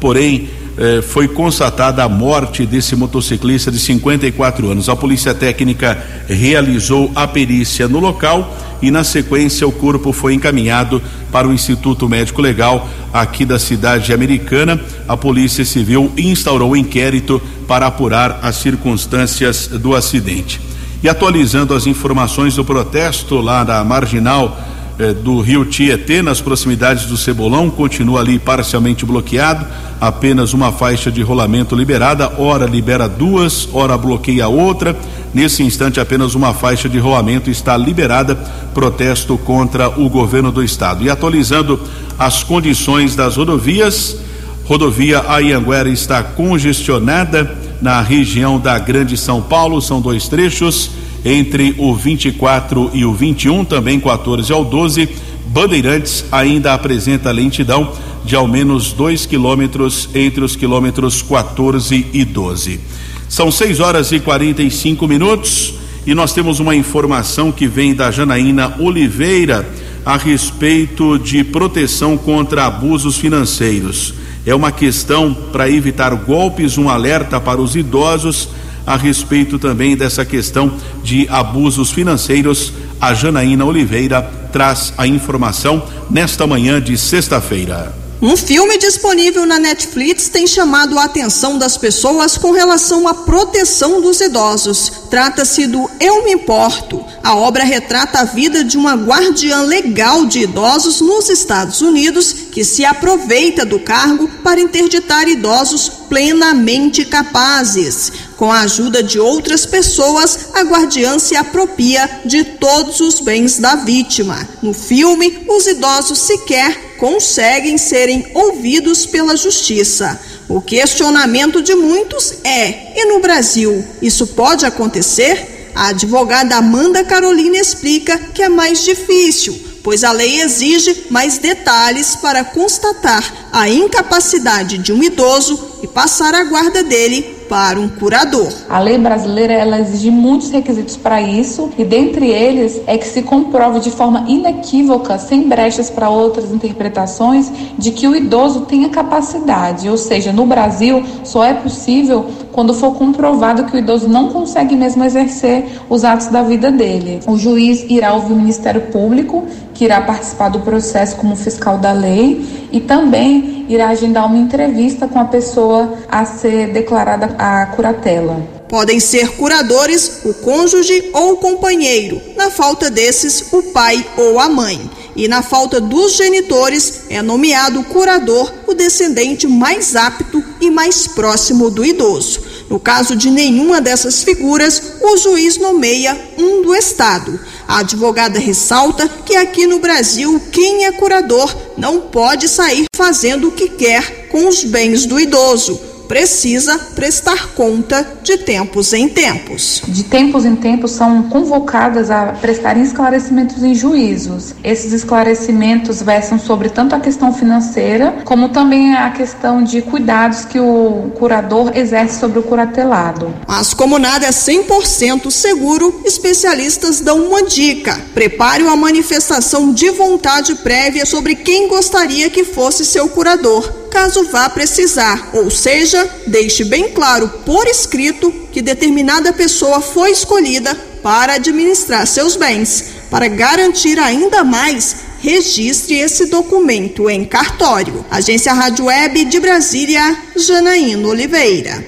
porém 0.00 0.48
eh, 0.76 1.02
foi 1.02 1.28
constatada 1.28 2.02
a 2.02 2.08
morte 2.08 2.66
desse 2.66 2.96
motociclista 2.96 3.70
de 3.70 3.78
54 3.78 4.70
anos. 4.70 4.88
A 4.88 4.96
Polícia 4.96 5.34
Técnica 5.34 6.02
realizou 6.28 7.10
a 7.14 7.26
perícia 7.26 7.86
no 7.86 8.00
local 8.00 8.56
e, 8.82 8.90
na 8.90 9.04
sequência, 9.04 9.66
o 9.66 9.72
corpo 9.72 10.12
foi 10.12 10.34
encaminhado 10.34 11.00
para 11.30 11.48
o 11.48 11.52
Instituto 11.52 12.08
Médico 12.08 12.42
Legal 12.42 12.88
aqui 13.12 13.44
da 13.44 13.58
cidade 13.58 14.12
americana. 14.12 14.80
A 15.08 15.16
Polícia 15.16 15.64
Civil 15.64 16.12
instaurou 16.18 16.72
um 16.72 16.76
inquérito 16.76 17.40
para 17.66 17.86
apurar 17.86 18.40
as 18.42 18.56
circunstâncias 18.56 19.68
do 19.68 19.94
acidente. 19.94 20.60
E 21.02 21.08
atualizando 21.08 21.74
as 21.74 21.86
informações 21.86 22.56
do 22.56 22.64
protesto 22.64 23.36
lá 23.36 23.64
na 23.64 23.84
marginal 23.84 24.73
eh, 24.98 25.12
do 25.12 25.40
rio 25.40 25.64
Tietê, 25.64 26.22
nas 26.22 26.40
proximidades 26.40 27.06
do 27.06 27.16
Cebolão, 27.16 27.68
continua 27.68 28.20
ali 28.20 28.38
parcialmente 28.38 29.04
bloqueado, 29.04 29.66
apenas 30.00 30.52
uma 30.52 30.70
faixa 30.70 31.10
de 31.10 31.20
rolamento 31.20 31.74
liberada, 31.74 32.32
ora 32.38 32.66
libera 32.66 33.08
duas, 33.08 33.68
ora 33.72 33.98
bloqueia 33.98 34.46
outra. 34.46 34.96
Nesse 35.32 35.62
instante, 35.62 35.98
apenas 35.98 36.34
uma 36.34 36.54
faixa 36.54 36.88
de 36.88 36.98
rolamento 36.98 37.50
está 37.50 37.76
liberada, 37.76 38.36
protesto 38.72 39.36
contra 39.36 39.88
o 39.88 40.08
governo 40.08 40.52
do 40.52 40.62
estado. 40.62 41.02
E 41.02 41.10
atualizando 41.10 41.80
as 42.18 42.44
condições 42.44 43.16
das 43.16 43.36
rodovias, 43.36 44.16
rodovia 44.64 45.24
Ayanguera 45.26 45.88
está 45.88 46.22
congestionada 46.22 47.58
na 47.82 48.00
região 48.00 48.60
da 48.60 48.78
Grande 48.78 49.16
São 49.16 49.42
Paulo, 49.42 49.80
são 49.82 50.00
dois 50.00 50.28
trechos 50.28 51.03
entre 51.24 51.74
o 51.78 51.94
24 51.94 52.90
e 52.92 53.04
o 53.04 53.14
21, 53.14 53.64
também 53.64 53.98
14 53.98 54.52
ao 54.52 54.64
12. 54.64 55.08
Bandeirantes 55.46 56.24
ainda 56.30 56.74
apresenta 56.74 57.30
lentidão 57.30 57.92
de 58.24 58.34
ao 58.34 58.48
menos 58.48 58.92
2 58.92 59.26
quilômetros 59.26 60.08
entre 60.14 60.44
os 60.44 60.56
quilômetros 60.56 61.22
14 61.22 62.06
e 62.12 62.24
12. 62.24 62.80
São 63.28 63.50
6 63.50 63.80
horas 63.80 64.12
e 64.12 64.20
45 64.20 65.06
minutos 65.06 65.74
e 66.06 66.14
nós 66.14 66.32
temos 66.32 66.60
uma 66.60 66.74
informação 66.74 67.50
que 67.50 67.66
vem 67.66 67.94
da 67.94 68.10
Janaína 68.10 68.76
Oliveira 68.78 69.68
a 70.04 70.16
respeito 70.16 71.18
de 71.18 71.42
proteção 71.42 72.16
contra 72.16 72.66
abusos 72.66 73.16
financeiros. 73.16 74.14
É 74.44 74.54
uma 74.54 74.70
questão 74.70 75.32
para 75.32 75.70
evitar 75.70 76.14
golpes, 76.14 76.76
um 76.76 76.90
alerta 76.90 77.40
para 77.40 77.60
os 77.60 77.74
idosos 77.74 78.50
a 78.86 78.96
respeito 78.96 79.58
também 79.58 79.96
dessa 79.96 80.24
questão 80.24 80.72
de 81.02 81.28
abusos 81.28 81.90
financeiros. 81.90 82.72
A 83.00 83.14
Janaína 83.14 83.64
Oliveira 83.64 84.22
traz 84.52 84.92
a 84.96 85.06
informação 85.06 85.82
nesta 86.10 86.46
manhã 86.46 86.80
de 86.80 86.96
sexta-feira. 86.96 88.04
Um 88.22 88.38
filme 88.38 88.78
disponível 88.78 89.44
na 89.44 89.58
Netflix 89.58 90.30
tem 90.30 90.46
chamado 90.46 90.98
a 90.98 91.04
atenção 91.04 91.58
das 91.58 91.76
pessoas 91.76 92.38
com 92.38 92.52
relação 92.52 93.06
à 93.06 93.12
proteção 93.12 94.00
dos 94.00 94.18
idosos. 94.20 94.90
Trata-se 95.10 95.66
do 95.66 95.90
Eu 96.00 96.24
Me 96.24 96.32
Importo. 96.32 97.04
A 97.22 97.36
obra 97.36 97.64
retrata 97.64 98.20
a 98.20 98.24
vida 98.24 98.64
de 98.64 98.78
uma 98.78 98.94
guardiã 98.94 99.60
legal 99.62 100.24
de 100.24 100.40
idosos 100.40 101.02
nos 101.02 101.28
Estados 101.28 101.82
Unidos 101.82 102.32
que 102.32 102.64
se 102.64 102.82
aproveita 102.84 103.62
do 103.66 103.78
cargo 103.80 104.26
para 104.42 104.60
interditar 104.60 105.28
idosos 105.28 105.90
plenamente 106.08 107.04
capazes. 107.04 108.12
Com 108.36 108.50
a 108.50 108.60
ajuda 108.60 109.02
de 109.02 109.18
outras 109.18 109.64
pessoas, 109.64 110.50
a 110.54 110.62
guardiã 110.62 111.18
se 111.18 111.36
apropria 111.36 112.20
de 112.24 112.44
todos 112.44 113.00
os 113.00 113.20
bens 113.20 113.58
da 113.58 113.76
vítima. 113.76 114.48
No 114.62 114.72
filme, 114.72 115.44
os 115.48 115.66
idosos 115.66 116.18
sequer 116.18 116.96
conseguem 116.98 117.78
serem 117.78 118.26
ouvidos 118.34 119.06
pela 119.06 119.36
justiça. 119.36 120.20
O 120.48 120.60
questionamento 120.60 121.62
de 121.62 121.74
muitos 121.74 122.34
é: 122.44 122.92
e 122.96 123.06
no 123.06 123.20
Brasil, 123.20 123.84
isso 124.02 124.26
pode 124.28 124.66
acontecer? 124.66 125.70
A 125.74 125.88
advogada 125.88 126.56
Amanda 126.56 127.02
Carolina 127.02 127.56
explica 127.56 128.16
que 128.18 128.42
é 128.42 128.48
mais 128.48 128.84
difícil, 128.84 129.73
pois 129.84 130.02
a 130.02 130.10
lei 130.10 130.40
exige 130.40 131.08
mais 131.10 131.36
detalhes 131.36 132.16
para 132.16 132.42
constatar 132.42 133.22
a 133.52 133.68
incapacidade 133.68 134.78
de 134.78 134.92
um 134.94 135.02
idoso 135.02 135.74
e 135.82 135.86
passar 135.86 136.34
a 136.34 136.42
guarda 136.42 136.82
dele 136.82 137.44
para 137.48 137.78
um 137.78 137.86
curador. 137.88 138.48
A 138.70 138.80
lei 138.80 138.96
brasileira 138.96 139.52
ela 139.52 139.78
exige 139.78 140.10
muitos 140.10 140.50
requisitos 140.50 140.96
para 140.96 141.20
isso 141.20 141.70
e 141.76 141.84
dentre 141.84 142.30
eles 142.30 142.80
é 142.86 142.96
que 142.96 143.06
se 143.06 143.22
comprove 143.22 143.80
de 143.80 143.90
forma 143.90 144.24
inequívoca, 144.26 145.18
sem 145.18 145.42
brechas 145.42 145.90
para 145.90 146.08
outras 146.08 146.50
interpretações, 146.50 147.52
de 147.78 147.90
que 147.90 148.08
o 148.08 148.16
idoso 148.16 148.62
tenha 148.62 148.88
capacidade, 148.88 149.88
ou 149.88 149.98
seja, 149.98 150.32
no 150.32 150.46
Brasil 150.46 151.04
só 151.22 151.44
é 151.44 151.52
possível 151.52 152.26
quando 152.54 152.72
for 152.72 152.94
comprovado 152.94 153.64
que 153.64 153.74
o 153.74 153.78
idoso 153.78 154.08
não 154.08 154.28
consegue 154.28 154.76
mesmo 154.76 155.04
exercer 155.04 155.66
os 155.90 156.04
atos 156.04 156.28
da 156.28 156.40
vida 156.40 156.70
dele. 156.70 157.18
O 157.26 157.36
juiz 157.36 157.84
irá 157.88 158.14
ouvir 158.14 158.32
o 158.32 158.36
Ministério 158.36 158.80
Público, 158.92 159.44
que 159.74 159.84
irá 159.84 160.00
participar 160.00 160.50
do 160.50 160.60
processo 160.60 161.16
como 161.16 161.34
fiscal 161.34 161.78
da 161.78 161.90
lei, 161.90 162.68
e 162.70 162.80
também 162.80 163.66
irá 163.68 163.88
agendar 163.88 164.26
uma 164.26 164.38
entrevista 164.38 165.08
com 165.08 165.18
a 165.18 165.24
pessoa 165.24 165.94
a 166.08 166.24
ser 166.24 166.72
declarada 166.72 167.34
a 167.36 167.66
curatela. 167.66 168.40
Podem 168.68 169.00
ser 169.00 169.36
curadores 169.36 170.24
o 170.24 170.32
cônjuge 170.34 171.10
ou 171.12 171.32
o 171.32 171.36
companheiro, 171.38 172.20
na 172.36 172.50
falta 172.50 172.88
desses, 172.88 173.52
o 173.52 173.64
pai 173.64 174.04
ou 174.16 174.38
a 174.38 174.48
mãe 174.48 174.80
e, 175.16 175.28
na 175.28 175.42
falta 175.42 175.80
dos 175.80 176.16
genitores, 176.16 177.02
é 177.08 177.22
nomeado 177.22 177.82
curador 177.84 178.52
o 178.66 178.74
descendente 178.74 179.46
mais 179.46 179.94
apto 179.94 180.42
e 180.60 180.70
mais 180.70 181.06
próximo 181.06 181.70
do 181.70 181.84
idoso. 181.84 182.40
No 182.68 182.80
caso 182.80 183.14
de 183.14 183.30
nenhuma 183.30 183.80
dessas 183.80 184.22
figuras, 184.22 184.94
o 185.00 185.16
juiz 185.16 185.58
nomeia 185.58 186.18
um 186.38 186.62
do 186.62 186.74
Estado. 186.74 187.38
A 187.68 187.78
advogada 187.78 188.38
ressalta 188.38 189.08
que 189.08 189.36
aqui 189.36 189.66
no 189.66 189.78
Brasil, 189.78 190.40
quem 190.50 190.84
é 190.84 190.92
curador 190.92 191.54
não 191.76 192.00
pode 192.00 192.48
sair 192.48 192.84
fazendo 192.96 193.48
o 193.48 193.52
que 193.52 193.68
quer 193.68 194.28
com 194.28 194.48
os 194.48 194.64
bens 194.64 195.06
do 195.06 195.20
idoso 195.20 195.93
precisa 196.08 196.78
prestar 196.94 197.54
conta 197.54 198.06
de 198.22 198.38
tempos 198.38 198.92
em 198.92 199.08
tempos. 199.08 199.82
De 199.86 200.04
tempos 200.04 200.44
em 200.44 200.54
tempos 200.56 200.92
são 200.92 201.24
convocadas 201.24 202.10
a 202.10 202.26
prestarem 202.26 202.82
esclarecimentos 202.82 203.62
em 203.62 203.74
juízos. 203.74 204.54
Esses 204.62 204.92
esclarecimentos 204.92 206.02
versam 206.02 206.38
sobre 206.38 206.68
tanto 206.68 206.94
a 206.94 207.00
questão 207.00 207.32
financeira, 207.32 208.16
como 208.24 208.48
também 208.48 208.94
a 208.94 209.10
questão 209.10 209.62
de 209.62 209.82
cuidados 209.82 210.44
que 210.44 210.58
o 210.58 211.10
curador 211.14 211.72
exerce 211.76 212.18
sobre 212.18 212.38
o 212.38 212.42
curatelado. 212.42 213.34
Mas 213.46 213.74
como 213.74 213.98
nada 213.98 214.26
é 214.26 214.30
100% 214.30 215.30
seguro, 215.30 216.02
especialistas 216.04 217.00
dão 217.00 217.26
uma 217.26 217.42
dica: 217.44 218.00
prepare 218.14 218.62
uma 218.62 218.76
manifestação 218.76 219.72
de 219.72 219.90
vontade 219.90 220.54
prévia 220.56 221.06
sobre 221.06 221.34
quem 221.34 221.68
gostaria 221.68 222.30
que 222.30 222.44
fosse 222.44 222.84
seu 222.84 223.08
curador 223.08 223.83
caso 223.94 224.24
vá 224.24 224.50
precisar, 224.50 225.30
ou 225.32 225.48
seja, 225.48 226.04
deixe 226.26 226.64
bem 226.64 226.88
claro 226.88 227.28
por 227.46 227.64
escrito 227.68 228.32
que 228.50 228.60
determinada 228.60 229.32
pessoa 229.32 229.80
foi 229.80 230.10
escolhida 230.10 230.74
para 231.00 231.34
administrar 231.34 232.04
seus 232.04 232.34
bens, 232.34 232.86
para 233.08 233.28
garantir 233.28 233.96
ainda 234.00 234.42
mais 234.42 234.96
registre 235.20 235.94
esse 235.94 236.26
documento 236.26 237.08
em 237.08 237.24
cartório. 237.24 238.04
Agência 238.10 238.52
Rádio 238.52 238.86
Web 238.86 239.26
de 239.26 239.38
Brasília, 239.38 240.18
Janaína 240.36 241.06
Oliveira. 241.06 241.86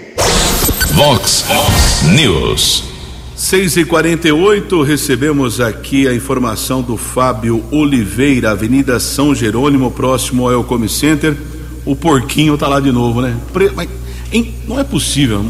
Vox 0.93 1.45
News. 2.15 2.85
6 3.35 3.79
e 3.79 3.85
48 3.85 4.81
recebemos 4.83 5.61
aqui 5.61 6.07
a 6.07 6.15
informação 6.15 6.81
do 6.83 6.97
Fábio 6.97 7.63
Oliveira, 7.71 8.53
Avenida 8.53 9.01
São 9.01 9.35
Jerônimo, 9.35 9.91
próximo 9.91 10.47
ao 10.47 10.53
Elcome 10.53 10.89
Center. 10.89 11.37
O 11.87 11.95
porquinho 11.95 12.59
tá 12.59 12.67
lá 12.67 12.81
de 12.81 12.91
novo, 12.91 13.23
né? 13.23 13.37
Mas, 13.75 13.89
não 14.67 14.79
é 14.79 14.85
possível. 14.85 15.47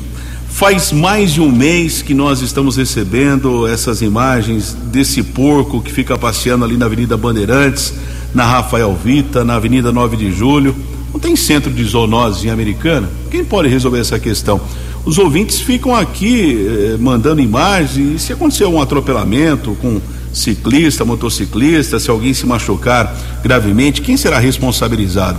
Faz 0.50 0.92
mais 0.92 1.32
de 1.32 1.40
um 1.40 1.50
mês 1.50 2.02
que 2.02 2.14
nós 2.14 2.42
estamos 2.42 2.76
recebendo 2.76 3.66
essas 3.66 4.02
imagens 4.02 4.76
desse 4.92 5.22
porco 5.22 5.80
que 5.80 5.90
fica 5.90 6.16
passeando 6.16 6.64
ali 6.64 6.76
na 6.76 6.86
Avenida 6.86 7.16
Bandeirantes, 7.16 7.94
na 8.34 8.44
Rafael 8.44 8.94
Vita, 8.94 9.44
na 9.44 9.54
Avenida 9.54 9.90
9 9.90 10.16
de 10.16 10.30
Julho. 10.30 10.76
Não 11.12 11.18
tem 11.18 11.34
centro 11.34 11.72
de 11.72 11.82
zoonose 11.82 12.46
em 12.46 12.50
Americana? 12.50 13.08
Quem 13.30 13.42
pode 13.42 13.68
resolver 13.68 14.00
essa 14.00 14.18
questão? 14.18 14.60
Os 15.06 15.18
ouvintes 15.18 15.60
ficam 15.60 15.94
aqui 15.94 16.66
eh, 16.68 16.96
mandando 16.98 17.40
imagens 17.40 18.14
e 18.14 18.18
se 18.18 18.32
acontecer 18.32 18.66
um 18.66 18.80
atropelamento 18.80 19.74
com 19.80 20.00
ciclista, 20.32 21.04
motociclista, 21.04 21.98
se 21.98 22.10
alguém 22.10 22.34
se 22.34 22.44
machucar 22.44 23.16
gravemente, 23.42 24.02
quem 24.02 24.16
será 24.16 24.38
responsabilizado? 24.38 25.38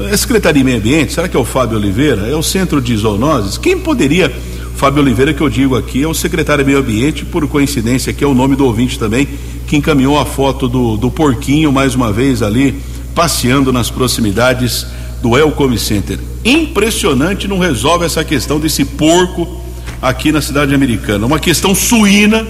A 0.00 0.16
Secretaria 0.16 0.60
de 0.60 0.64
Meio 0.64 0.78
Ambiente, 0.78 1.12
será 1.12 1.28
que 1.28 1.36
é 1.36 1.40
o 1.40 1.44
Fábio 1.44 1.76
Oliveira? 1.76 2.28
É 2.28 2.34
o 2.34 2.42
Centro 2.42 2.80
de 2.80 2.96
Zoonoses? 2.96 3.58
Quem 3.58 3.76
poderia, 3.76 4.32
Fábio 4.76 5.02
Oliveira, 5.02 5.34
que 5.34 5.40
eu 5.40 5.48
digo 5.48 5.76
aqui, 5.76 6.04
é 6.04 6.06
o 6.06 6.14
secretário 6.14 6.62
de 6.62 6.70
Meio 6.70 6.80
Ambiente, 6.80 7.24
por 7.24 7.46
coincidência, 7.48 8.12
que 8.12 8.22
é 8.22 8.26
o 8.26 8.32
nome 8.32 8.54
do 8.54 8.64
ouvinte 8.64 8.96
também, 8.96 9.26
que 9.66 9.76
encaminhou 9.76 10.16
a 10.16 10.24
foto 10.24 10.68
do, 10.68 10.96
do 10.96 11.10
porquinho, 11.10 11.72
mais 11.72 11.96
uma 11.96 12.12
vez 12.12 12.42
ali, 12.42 12.80
passeando 13.12 13.72
nas 13.72 13.90
proximidades 13.90 14.86
do 15.20 15.36
Elcome 15.36 15.76
Center. 15.76 16.18
Impressionante, 16.44 17.48
não 17.48 17.58
resolve 17.58 18.06
essa 18.06 18.22
questão 18.22 18.60
desse 18.60 18.84
porco 18.84 19.60
aqui 20.00 20.30
na 20.30 20.40
cidade 20.40 20.72
americana. 20.74 21.26
Uma 21.26 21.40
questão 21.40 21.74
suína 21.74 22.46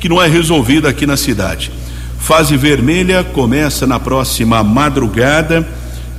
que 0.00 0.08
não 0.08 0.20
é 0.20 0.26
resolvida 0.26 0.88
aqui 0.88 1.06
na 1.06 1.18
cidade. 1.18 1.70
Fase 2.18 2.56
vermelha 2.56 3.22
começa 3.22 3.86
na 3.86 4.00
próxima 4.00 4.64
madrugada 4.64 5.66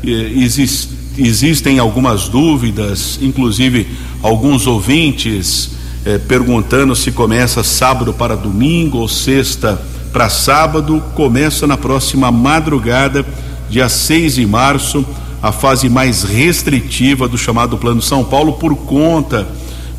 exist, 0.04 0.90
existem 1.18 1.80
algumas 1.80 2.28
dúvidas, 2.28 3.20
inclusive 3.22 3.88
alguns 4.22 4.68
ouvintes 4.68 5.72
eh, 6.06 6.20
perguntando 6.20 6.96
se 6.96 7.12
começa 7.12 7.64
sábado 7.64 8.14
para 8.14 8.36
domingo 8.36 9.00
ou 9.00 9.08
sexta 9.08 9.82
para 10.14 10.30
sábado. 10.30 11.04
Começa 11.16 11.68
na 11.68 11.78
próxima 11.78 12.32
madrugada, 12.32 13.26
dia 13.70 13.90
6 13.90 14.36
de 14.36 14.46
março, 14.46 15.06
a 15.42 15.52
fase 15.52 15.90
mais 15.90 16.24
restritiva 16.24 17.28
do 17.28 17.38
chamado 17.38 17.78
Plano 17.78 18.02
São 18.02 18.24
Paulo, 18.24 18.54
por 18.54 18.76
conta 18.76 19.48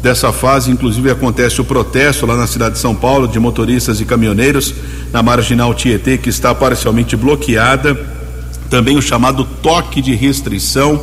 dessa 0.02 0.32
fase, 0.32 0.70
inclusive 0.70 1.10
acontece 1.10 1.60
o 1.60 1.64
protesto 1.64 2.24
lá 2.24 2.36
na 2.36 2.46
cidade 2.46 2.76
de 2.76 2.80
São 2.80 2.94
Paulo 2.94 3.26
de 3.26 3.40
motoristas 3.40 4.00
e 4.00 4.04
caminhoneiros 4.04 4.72
na 5.12 5.22
marginal 5.22 5.74
Tietê, 5.74 6.16
que 6.16 6.28
está 6.28 6.54
parcialmente 6.54 7.16
bloqueada 7.16 8.17
também 8.70 8.96
o 8.96 9.02
chamado 9.02 9.44
toque 9.62 10.00
de 10.00 10.14
restrição. 10.14 11.02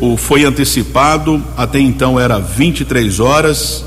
O, 0.00 0.16
foi 0.16 0.44
antecipado, 0.44 1.42
até 1.56 1.80
então 1.80 2.18
era 2.18 2.38
23 2.38 3.20
horas. 3.20 3.84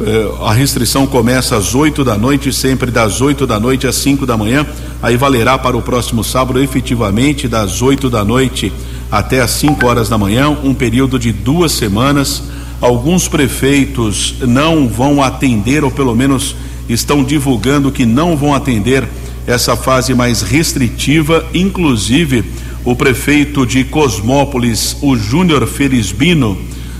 Eh, 0.00 0.28
a 0.44 0.52
restrição 0.52 1.06
começa 1.06 1.56
às 1.56 1.74
8 1.74 2.04
da 2.04 2.18
noite, 2.18 2.52
sempre 2.52 2.90
das 2.90 3.20
8 3.20 3.46
da 3.46 3.60
noite 3.60 3.86
às 3.86 3.96
5 3.96 4.26
da 4.26 4.36
manhã. 4.36 4.66
Aí 5.02 5.16
valerá 5.16 5.56
para 5.56 5.76
o 5.76 5.82
próximo 5.82 6.24
sábado, 6.24 6.60
efetivamente, 6.60 7.46
das 7.46 7.80
8 7.80 8.10
da 8.10 8.24
noite 8.24 8.72
até 9.10 9.40
às 9.40 9.50
5 9.52 9.86
horas 9.86 10.08
da 10.08 10.18
manhã, 10.18 10.50
um 10.50 10.74
período 10.74 11.18
de 11.18 11.32
duas 11.32 11.72
semanas. 11.72 12.42
Alguns 12.80 13.28
prefeitos 13.28 14.34
não 14.40 14.88
vão 14.88 15.22
atender, 15.22 15.84
ou 15.84 15.90
pelo 15.90 16.14
menos 16.14 16.56
estão 16.88 17.22
divulgando 17.22 17.92
que 17.92 18.04
não 18.04 18.36
vão 18.36 18.52
atender 18.52 19.08
essa 19.46 19.76
fase 19.76 20.14
mais 20.14 20.42
restritiva, 20.42 21.44
inclusive 21.54 22.44
o 22.84 22.94
prefeito 22.94 23.64
de 23.64 23.82
Cosmópolis, 23.82 24.96
o 25.00 25.16
Júnior 25.16 25.66
Felizbino, 25.66 26.58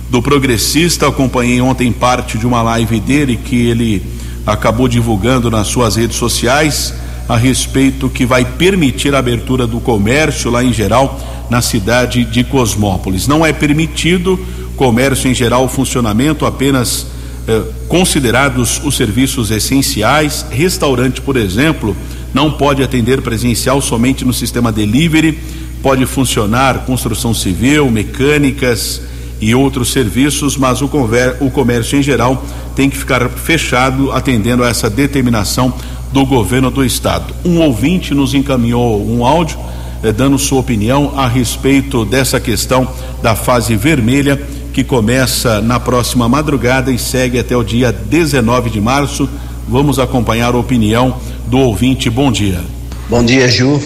do 0.08 0.22
Progressista, 0.22 1.06
acompanhei 1.08 1.60
ontem 1.60 1.92
parte 1.92 2.38
de 2.38 2.46
uma 2.46 2.62
live 2.62 3.00
dele 3.00 3.36
que 3.36 3.66
ele 3.66 4.02
acabou 4.46 4.88
divulgando 4.88 5.50
nas 5.50 5.66
suas 5.66 5.96
redes 5.96 6.16
sociais 6.16 6.94
a 7.28 7.36
respeito 7.36 8.08
que 8.08 8.24
vai 8.24 8.44
permitir 8.44 9.14
a 9.14 9.18
abertura 9.18 9.66
do 9.66 9.80
comércio 9.80 10.50
lá 10.50 10.62
em 10.64 10.72
geral 10.72 11.20
na 11.50 11.60
cidade 11.60 12.24
de 12.24 12.44
Cosmópolis. 12.44 13.26
Não 13.26 13.44
é 13.44 13.52
permitido 13.52 14.38
comércio 14.76 15.30
em 15.30 15.34
geral, 15.34 15.68
funcionamento 15.68 16.46
apenas 16.46 17.06
eh, 17.46 17.62
considerados 17.88 18.80
os 18.84 18.96
serviços 18.96 19.50
essenciais, 19.50 20.46
restaurante, 20.50 21.20
por 21.20 21.36
exemplo, 21.36 21.96
não 22.32 22.50
pode 22.50 22.82
atender 22.82 23.22
presencial 23.22 23.80
somente 23.80 24.24
no 24.24 24.32
sistema 24.32 24.72
delivery, 24.72 25.38
pode 25.84 26.06
funcionar 26.06 26.86
construção 26.86 27.34
civil, 27.34 27.90
mecânicas 27.90 29.02
e 29.38 29.54
outros 29.54 29.92
serviços, 29.92 30.56
mas 30.56 30.80
o, 30.80 30.88
conver, 30.88 31.36
o 31.40 31.50
comércio 31.50 31.98
em 31.98 32.02
geral 32.02 32.42
tem 32.74 32.88
que 32.88 32.96
ficar 32.96 33.28
fechado 33.28 34.10
atendendo 34.10 34.64
a 34.64 34.68
essa 34.70 34.88
determinação 34.88 35.74
do 36.10 36.24
governo 36.24 36.70
do 36.70 36.82
estado. 36.82 37.34
Um 37.44 37.60
ouvinte 37.60 38.14
nos 38.14 38.32
encaminhou 38.32 39.06
um 39.06 39.26
áudio 39.26 39.58
eh, 40.02 40.10
dando 40.10 40.38
sua 40.38 40.60
opinião 40.60 41.12
a 41.18 41.28
respeito 41.28 42.06
dessa 42.06 42.40
questão 42.40 42.88
da 43.22 43.36
fase 43.36 43.76
vermelha 43.76 44.40
que 44.72 44.82
começa 44.82 45.60
na 45.60 45.78
próxima 45.78 46.26
madrugada 46.26 46.90
e 46.90 46.98
segue 46.98 47.38
até 47.38 47.54
o 47.54 47.62
dia 47.62 47.92
19 47.92 48.70
de 48.70 48.80
março. 48.80 49.28
Vamos 49.68 49.98
acompanhar 49.98 50.54
a 50.54 50.58
opinião 50.58 51.18
do 51.46 51.58
ouvinte. 51.58 52.08
Bom 52.08 52.32
dia. 52.32 52.62
Bom 53.10 53.22
dia, 53.22 53.46
Ju. 53.48 53.78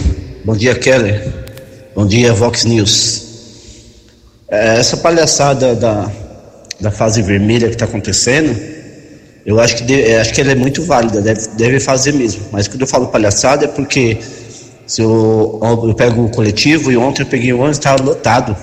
Bom 0.45 0.55
dia, 0.55 0.77
Keller. 0.77 1.48
Bom 1.99 2.07
dia, 2.07 2.33
Vox 2.33 2.65
News. 2.65 3.25
É, 4.49 4.79
essa 4.79 4.97
palhaçada 4.99 5.75
da, 5.75 6.09
da 6.81 6.93
fase 6.93 7.21
vermelha 7.23 7.67
que 7.67 7.75
está 7.75 7.87
acontecendo, 7.87 8.57
eu 9.45 9.59
acho 9.59 9.79
que, 9.79 9.83
de, 9.83 10.03
é, 10.03 10.21
acho 10.21 10.33
que 10.33 10.41
ela 10.41 10.53
é 10.53 10.55
muito 10.55 10.81
válida, 10.85 11.21
deve, 11.21 11.49
deve 11.57 11.81
fazer 11.81 12.13
mesmo. 12.13 12.43
Mas 12.53 12.69
quando 12.69 12.83
eu 12.83 12.87
falo 12.87 13.09
palhaçada 13.09 13.65
é 13.65 13.69
porque 13.69 14.17
se 14.87 15.03
eu, 15.03 15.59
eu 15.61 15.93
pego 15.93 16.27
o 16.27 16.31
coletivo 16.31 16.93
e 16.93 16.97
ontem 16.97 17.23
eu 17.23 17.27
peguei 17.27 17.53
o 17.53 17.57
ônibus 17.57 17.79
estava 17.79 18.01
lotado. 18.01 18.57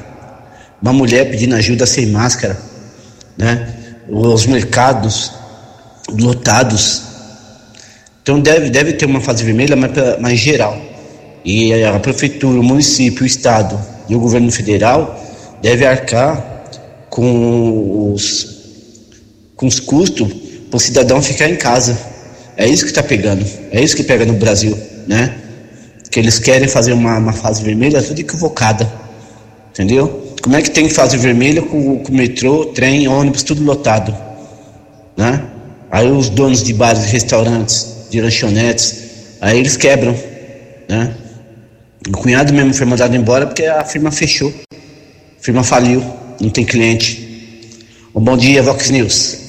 Uma 0.82 0.94
mulher 0.94 1.30
pedindo 1.30 1.56
ajuda 1.56 1.86
sem 1.86 2.06
máscara, 2.06 2.58
né? 3.38 3.68
Os 4.08 4.46
mercados 4.46 5.34
lotados, 6.08 7.02
então 8.24 8.40
deve, 8.40 8.70
deve 8.70 8.94
ter 8.94 9.06
uma 9.06 9.20
fase 9.20 9.44
vermelha, 9.44 9.76
mas, 9.76 9.92
mais 10.22 10.40
geral. 10.40 10.95
E 11.46 11.84
a 11.84 12.00
prefeitura, 12.00 12.60
o 12.60 12.64
município, 12.64 13.24
o 13.24 13.26
estado 13.26 13.80
e 14.10 14.16
o 14.16 14.20
governo 14.20 14.52
federal 14.52 15.24
deve 15.62 15.86
arcar 15.86 16.44
com 17.10 18.12
os, 18.14 18.48
com 19.56 19.68
os 19.68 19.80
custos 19.80 20.28
para 20.70 20.78
o 20.78 20.80
cidadão 20.80 21.22
ficar 21.22 21.48
em 21.48 21.56
casa. 21.56 21.98
É 22.58 22.68
isso 22.68 22.84
que 22.84 22.90
está 22.90 23.04
pegando. 23.04 23.46
É 23.72 23.80
isso 23.82 23.96
que 23.96 24.04
pega 24.04 24.26
no 24.26 24.34
Brasil, 24.34 24.76
né? 25.08 25.36
Que 26.10 26.20
eles 26.20 26.40
querem 26.40 26.68
fazer 26.68 26.94
uma, 26.94 27.18
uma 27.20 27.34
fase 27.34 27.64
vermelha 27.64 28.02
tudo 28.02 28.20
equivocada. 28.20 28.92
Entendeu? 29.70 30.34
Como 30.42 30.56
é 30.56 30.62
que 30.62 30.72
tem 30.72 30.90
fase 30.90 31.16
vermelha 31.18 31.62
com, 31.62 32.00
com 32.00 32.12
metrô, 32.12 32.66
trem, 32.68 33.08
ônibus, 33.08 33.44
tudo 33.44 33.64
lotado? 33.64 34.16
Né? 35.16 35.44
Aí 35.92 36.10
os 36.10 36.30
donos 36.30 36.64
de 36.64 36.74
bares 36.74 37.06
restaurantes 37.06 38.08
de 38.10 38.20
lanchonetes, 38.20 39.04
aí 39.42 39.60
eles 39.60 39.78
quebram, 39.78 40.16
né? 40.88 41.16
O 42.08 42.12
cunhado 42.12 42.54
mesmo 42.54 42.74
foi 42.74 42.86
mandado 42.86 43.16
embora 43.16 43.48
porque 43.48 43.64
a 43.66 43.84
firma 43.84 44.12
fechou, 44.12 44.54
a 44.72 45.44
firma 45.44 45.64
faliu, 45.64 46.04
não 46.40 46.50
tem 46.50 46.64
cliente. 46.64 47.26
Um 48.14 48.22
bom 48.22 48.38
dia, 48.38 48.62
Vox 48.62 48.90
News. 48.90 49.40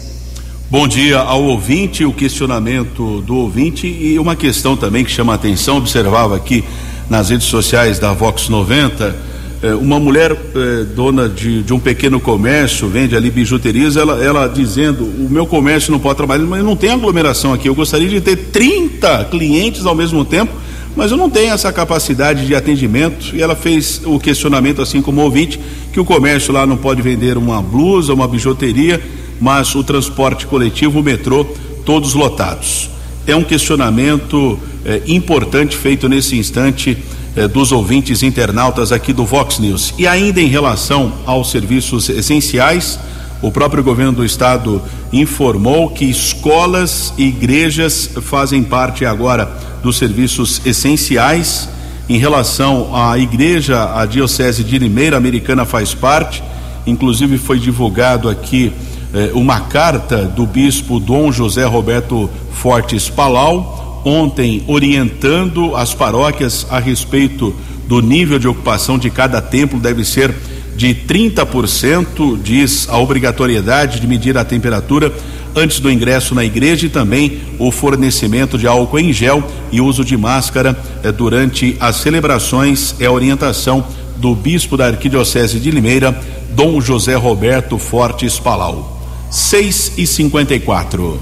Bom 0.71 0.89
dia 0.89 1.19
ao 1.19 1.43
ouvinte, 1.45 2.05
o 2.05 2.13
questionamento 2.13 3.21
do 3.21 3.37
ouvinte 3.37 3.87
e 3.87 4.19
uma 4.19 4.35
questão 4.35 4.77
também 4.77 5.05
que 5.05 5.11
chama 5.11 5.33
a 5.33 5.37
atenção, 5.37 5.77
observava 5.77 6.35
aqui 6.35 6.65
nas 7.09 7.31
redes 7.31 7.47
sociais 7.47 7.99
da 7.99 8.13
Vox 8.13 8.49
90 8.49 9.37
é, 9.63 9.75
uma 9.75 9.99
mulher 9.99 10.33
é, 10.33 10.85
dona 10.85 11.29
de, 11.29 11.63
de, 11.63 11.73
um 11.73 11.79
pequeno 11.79 12.21
comércio, 12.21 12.89
vende 12.89 13.17
ali 13.17 13.31
bijuterias, 13.31 13.97
ela, 13.97 14.23
ela 14.23 14.47
dizendo: 14.47 15.05
o 15.05 15.29
meu 15.31 15.47
comércio 15.47 15.91
não 15.91 15.99
pode 15.99 16.17
trabalhar, 16.17 16.45
mas 16.45 16.63
não 16.63 16.77
tem 16.77 16.91
aglomeração 16.91 17.53
aqui. 17.53 17.69
Eu 17.69 17.75
gostaria 17.75 18.09
de 18.09 18.21
ter 18.21 18.37
30 18.37 19.25
clientes 19.31 19.87
ao 19.87 19.95
mesmo 19.95 20.25
tempo, 20.25 20.53
mas 20.97 21.11
eu 21.11 21.17
não 21.17 21.29
tenho 21.29 21.53
essa 21.53 21.71
capacidade 21.73 22.47
de 22.47 22.55
atendimento. 22.55 23.37
E 23.37 23.43
ela 23.43 23.55
fez 23.55 24.01
o 24.05 24.19
questionamento, 24.19 24.81
assim 24.81 25.03
como 25.03 25.21
ouvinte, 25.21 25.61
que 25.93 26.01
o 26.01 26.05
comércio 26.05 26.53
lá 26.53 26.67
não 26.67 26.77
pode 26.77 27.03
vender 27.03 27.37
uma 27.37 27.61
blusa, 27.61 28.15
uma 28.15 28.27
bijuteria, 28.27 29.01
mas 29.39 29.75
o 29.75 29.85
transporte 29.85 30.47
coletivo, 30.47 31.01
o 31.01 31.03
metrô, 31.03 31.45
todos 31.85 32.15
lotados. 32.15 32.91
É 33.27 33.37
um 33.37 33.45
questionamento 33.45 34.59
é, 34.85 35.03
importante 35.07 35.77
feito 35.77 36.09
nesse 36.09 36.37
instante 36.37 36.97
eh, 37.37 37.47
dos 37.47 37.71
ouvintes 37.71 38.23
internautas 38.23 38.93
aqui 38.93 39.13
do 39.13 39.27
Vox 39.27 39.59
News. 39.59 39.93
E 39.99 40.07
ainda 40.07 40.41
em 40.41 40.47
relação 40.47 41.13
aos 41.27 41.51
serviços 41.51 42.09
essenciais, 42.09 42.99
o 43.43 43.53
próprio 43.53 43.85
governo 43.85 44.13
do 44.13 44.25
estado 44.25 44.81
informou 45.13 45.91
que 45.91 46.05
escolas 46.05 47.13
e 47.17 47.25
igrejas 47.25 48.11
fazem 48.23 48.63
parte 48.63 49.05
agora 49.05 49.47
dos 49.83 49.97
serviços 49.97 50.61
essenciais. 50.67 51.69
Em 52.09 52.19
relação 52.19 52.95
à 52.95 53.19
igreja, 53.19 53.93
a 53.95 54.07
Diocese 54.07 54.63
de 54.63 54.79
Limeira 54.79 55.17
Americana 55.17 55.65
faz 55.65 55.95
parte. 55.95 56.43
Inclusive 56.87 57.39
foi 57.39 57.59
divulgado 57.59 58.29
aqui 58.29 58.73
eh, 59.13 59.31
uma 59.35 59.61
carta 59.61 60.25
do 60.25 60.47
bispo 60.47 61.01
Dom 61.01 61.33
José 61.33 61.65
Roberto 61.65 62.31
Fortes 62.53 63.09
Palau, 63.09 64.03
ontem 64.05 64.63
orientando 64.67 65.75
as 65.75 65.95
paróquias 65.95 66.67
a 66.71 66.79
respeito 66.79 67.55
do 67.87 68.01
nível 68.01 68.39
de 68.39 68.49
ocupação 68.49 68.99
de 68.99 69.11
cada 69.11 69.41
templo, 69.41 69.79
deve 69.79 70.05
ser 70.05 70.35
de 70.77 70.95
30%, 70.95 72.41
diz 72.43 72.87
a 72.89 72.99
obrigatoriedade 72.99 73.99
de 73.99 74.07
medir 74.07 74.37
a 74.37 74.45
temperatura 74.45 75.13
antes 75.55 75.81
do 75.81 75.91
ingresso 75.91 76.35
na 76.35 76.45
igreja 76.45 76.87
e 76.87 76.91
também 76.91 77.41
o 77.59 77.71
fornecimento 77.71 78.59
de 78.59 78.67
álcool 78.67 78.99
em 78.99 79.13
gel 79.13 79.43
e 79.73 79.81
uso 79.81 80.05
de 80.05 80.17
máscara 80.17 80.79
eh, 81.03 81.11
durante 81.11 81.77
as 81.81 81.97
celebrações 81.97 82.95
é 83.01 83.07
a 83.07 83.13
orientação 83.13 83.85
do 84.19 84.35
bispo 84.35 84.77
da 84.77 84.87
Arquidiocese 84.87 85.59
de 85.59 85.71
Limeira, 85.71 86.19
Dom 86.51 86.81
José 86.81 87.15
Roberto 87.15 87.79
Fortes 87.79 88.39
Palau. 88.39 88.93
6 89.31 89.95
e 89.97 90.07
54 90.07 91.21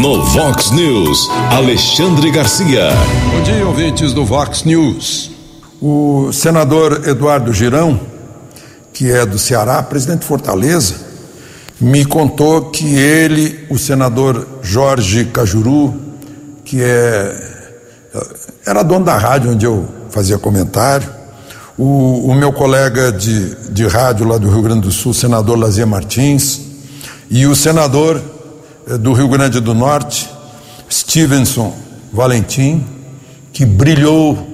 No 0.00 0.22
Vox 0.24 0.70
News, 0.70 1.30
Alexandre 1.50 2.30
Garcia. 2.30 2.88
Bom 3.30 3.42
dia, 3.42 3.66
ouvintes 3.66 4.12
do 4.12 4.24
Vox 4.24 4.64
News. 4.64 5.31
O 5.84 6.32
senador 6.32 7.08
Eduardo 7.08 7.52
Girão, 7.52 7.98
que 8.92 9.10
é 9.10 9.26
do 9.26 9.36
Ceará, 9.36 9.82
presidente 9.82 10.20
de 10.20 10.26
Fortaleza, 10.26 10.94
me 11.80 12.04
contou 12.04 12.70
que 12.70 12.94
ele, 12.94 13.66
o 13.68 13.76
senador 13.76 14.46
Jorge 14.62 15.24
Cajuru, 15.24 15.92
que 16.64 16.80
é 16.80 17.48
era 18.64 18.84
dono 18.84 19.04
da 19.04 19.18
rádio 19.18 19.50
onde 19.50 19.66
eu 19.66 19.88
fazia 20.08 20.38
comentário, 20.38 21.08
o, 21.76 22.28
o 22.30 22.34
meu 22.34 22.52
colega 22.52 23.10
de, 23.10 23.72
de 23.72 23.84
rádio 23.88 24.24
lá 24.24 24.38
do 24.38 24.48
Rio 24.48 24.62
Grande 24.62 24.82
do 24.82 24.92
Sul, 24.92 25.12
senador 25.12 25.58
Lazier 25.58 25.86
Martins, 25.86 26.60
e 27.28 27.44
o 27.44 27.56
senador 27.56 28.22
eh, 28.86 28.98
do 28.98 29.12
Rio 29.12 29.26
Grande 29.26 29.58
do 29.58 29.74
Norte, 29.74 30.30
Stevenson 30.88 31.74
Valentim, 32.12 32.86
que 33.52 33.66
brilhou 33.66 34.51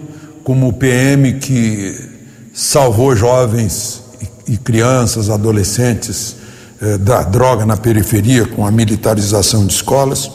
como 0.49 0.69
o 0.69 0.73
PM 0.73 1.35
que 1.35 1.95
salvou 2.55 3.15
jovens 3.15 4.03
e, 4.49 4.57
crianças, 4.57 5.29
adolescentes 5.29 6.37
eh, 6.81 6.97
da 6.97 7.23
droga 7.23 7.67
na 7.67 7.77
periferia 7.77 8.47
com 8.47 8.67
a 8.67 8.71
militarização 8.71 9.67
de 9.67 9.75
escolas. 9.75 10.31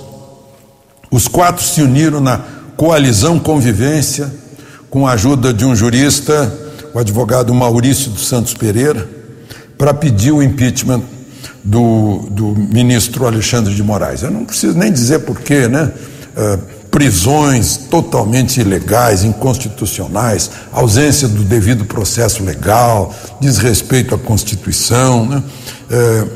Os 1.10 1.28
quatro 1.28 1.66
se 1.66 1.82
uniram 1.82 2.20
na 2.20 2.40
coalizão 2.78 3.40
convivência 3.40 4.32
com 4.88 5.08
a 5.08 5.14
ajuda 5.14 5.52
de 5.52 5.66
um 5.66 5.76
jurista, 5.76 6.56
o 6.94 7.00
advogado 7.00 7.52
Maurício 7.52 8.12
dos 8.12 8.28
Santos 8.28 8.54
Pereira, 8.54 9.10
para 9.80 9.96
pedir 9.96 10.32
o 10.32 10.44
impeachment 10.44 11.02
do, 11.64 12.28
do 12.30 12.50
ministro 12.50 13.26
Alexandre 13.26 13.74
de 13.74 13.82
Moraes. 13.82 14.22
Eu 14.22 14.30
não 14.30 14.46
preciso 14.46 14.78
nem 14.78 14.92
dizer 14.92 15.22
porquê, 15.22 15.68
né? 15.68 15.92
Uh, 16.38 16.73
prisões 16.94 17.76
totalmente 17.76 18.62
ilegais, 18.62 19.24
inconstitucionais, 19.24 20.52
ausência 20.72 21.28
do 21.28 21.44
devido 21.44 21.86
processo 21.86 22.44
legal, 22.44 23.12
desrespeito 23.42 24.14
à 24.14 24.18
Constituição. 24.20 25.26
Né? 25.26 25.44
É, 25.90 26.28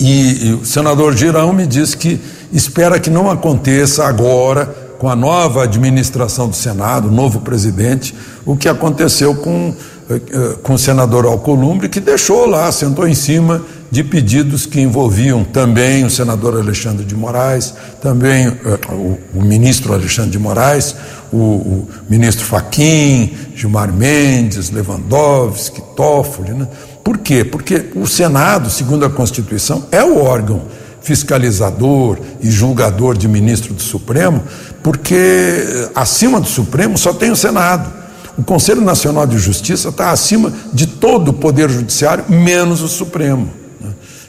e, 0.00 0.46
e 0.46 0.52
o 0.54 0.64
senador 0.64 1.14
Girão 1.14 1.52
me 1.52 1.66
disse 1.66 1.94
que 1.94 2.18
espera 2.50 2.98
que 2.98 3.10
não 3.10 3.30
aconteça 3.30 4.06
agora, 4.06 4.64
com 4.98 5.10
a 5.10 5.14
nova 5.14 5.64
administração 5.64 6.48
do 6.48 6.56
Senado, 6.56 7.08
o 7.08 7.12
novo 7.12 7.42
presidente, 7.42 8.14
o 8.46 8.56
que 8.56 8.66
aconteceu 8.66 9.34
com, 9.34 9.74
com 10.62 10.74
o 10.74 10.78
senador 10.78 11.24
Alcolumbre, 11.24 11.88
que 11.88 12.00
deixou 12.00 12.46
lá, 12.46 12.70
sentou 12.70 13.08
em 13.08 13.14
cima 13.14 13.62
de 13.90 14.02
pedidos 14.02 14.66
que 14.66 14.80
envolviam 14.80 15.44
também 15.44 16.04
o 16.04 16.10
senador 16.10 16.56
Alexandre 16.56 17.04
de 17.04 17.14
Moraes, 17.14 17.72
também 18.02 18.48
uh, 18.48 19.18
o, 19.32 19.42
ministro 19.42 19.94
Alexandre 19.94 20.32
de 20.32 20.38
Moraes, 20.38 20.96
o, 21.32 21.36
o 21.36 21.88
ministro 22.10 22.44
Faquim, 22.44 23.32
Gilmar 23.54 23.92
Mendes, 23.92 24.70
Lewandowski, 24.70 25.80
Toffoli. 25.96 26.50
Né? 26.50 26.66
Por 27.04 27.18
quê? 27.18 27.44
Porque 27.44 27.90
o 27.94 28.04
Senado, 28.04 28.68
segundo 28.68 29.04
a 29.04 29.10
Constituição, 29.10 29.86
é 29.92 30.02
o 30.02 30.18
órgão 30.18 30.62
fiscalizador 31.00 32.18
e 32.40 32.50
julgador 32.50 33.16
de 33.16 33.28
ministro 33.28 33.74
do 33.74 33.82
Supremo, 33.82 34.42
porque 34.82 35.14
eh, 35.14 35.90
acima 35.94 36.40
do 36.40 36.48
Supremo 36.48 36.96
só 36.96 37.12
tem 37.12 37.30
o 37.30 37.36
Senado. 37.36 38.03
O 38.36 38.42
Conselho 38.42 38.80
Nacional 38.80 39.26
de 39.26 39.38
Justiça 39.38 39.90
está 39.90 40.10
acima 40.10 40.52
de 40.72 40.86
todo 40.86 41.28
o 41.28 41.32
Poder 41.32 41.70
Judiciário, 41.70 42.24
menos 42.28 42.82
o 42.82 42.88
Supremo. 42.88 43.48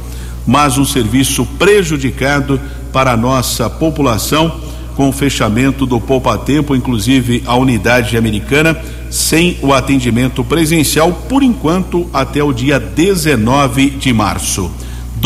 mais 0.46 0.78
um 0.78 0.86
serviço 0.86 1.46
prejudicado 1.58 2.60
para 2.92 3.12
a 3.12 3.18
nossa 3.18 3.70
população 3.70 4.62
com 4.96 5.10
o 5.10 5.14
fechamento 5.14 5.86
do 5.86 6.00
Poupa 6.00 6.38
Tempo, 6.38 6.76
inclusive 6.76 7.44
a 7.46 7.56
unidade 7.56 8.18
americana 8.18 8.80
sem 9.10 9.58
o 9.62 9.74
atendimento 9.74 10.44
presencial, 10.44 11.12
por 11.30 11.44
enquanto, 11.44 12.10
até 12.14 12.44
o 12.44 12.54
dia 12.54 12.80
19 12.80 13.92
de 13.92 14.14
março. 14.14 14.72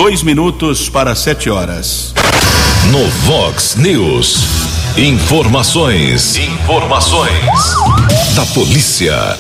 Dois 0.02 0.24
minutos 0.24 0.88
para 0.88 1.14
sete 1.14 1.50
horas. 1.50 2.14
No 2.90 3.06
Vox 3.28 3.76
News. 3.76 4.38
Informações. 4.98 6.38
Informações. 6.38 7.34
Da 8.34 8.46
polícia. 8.46 9.38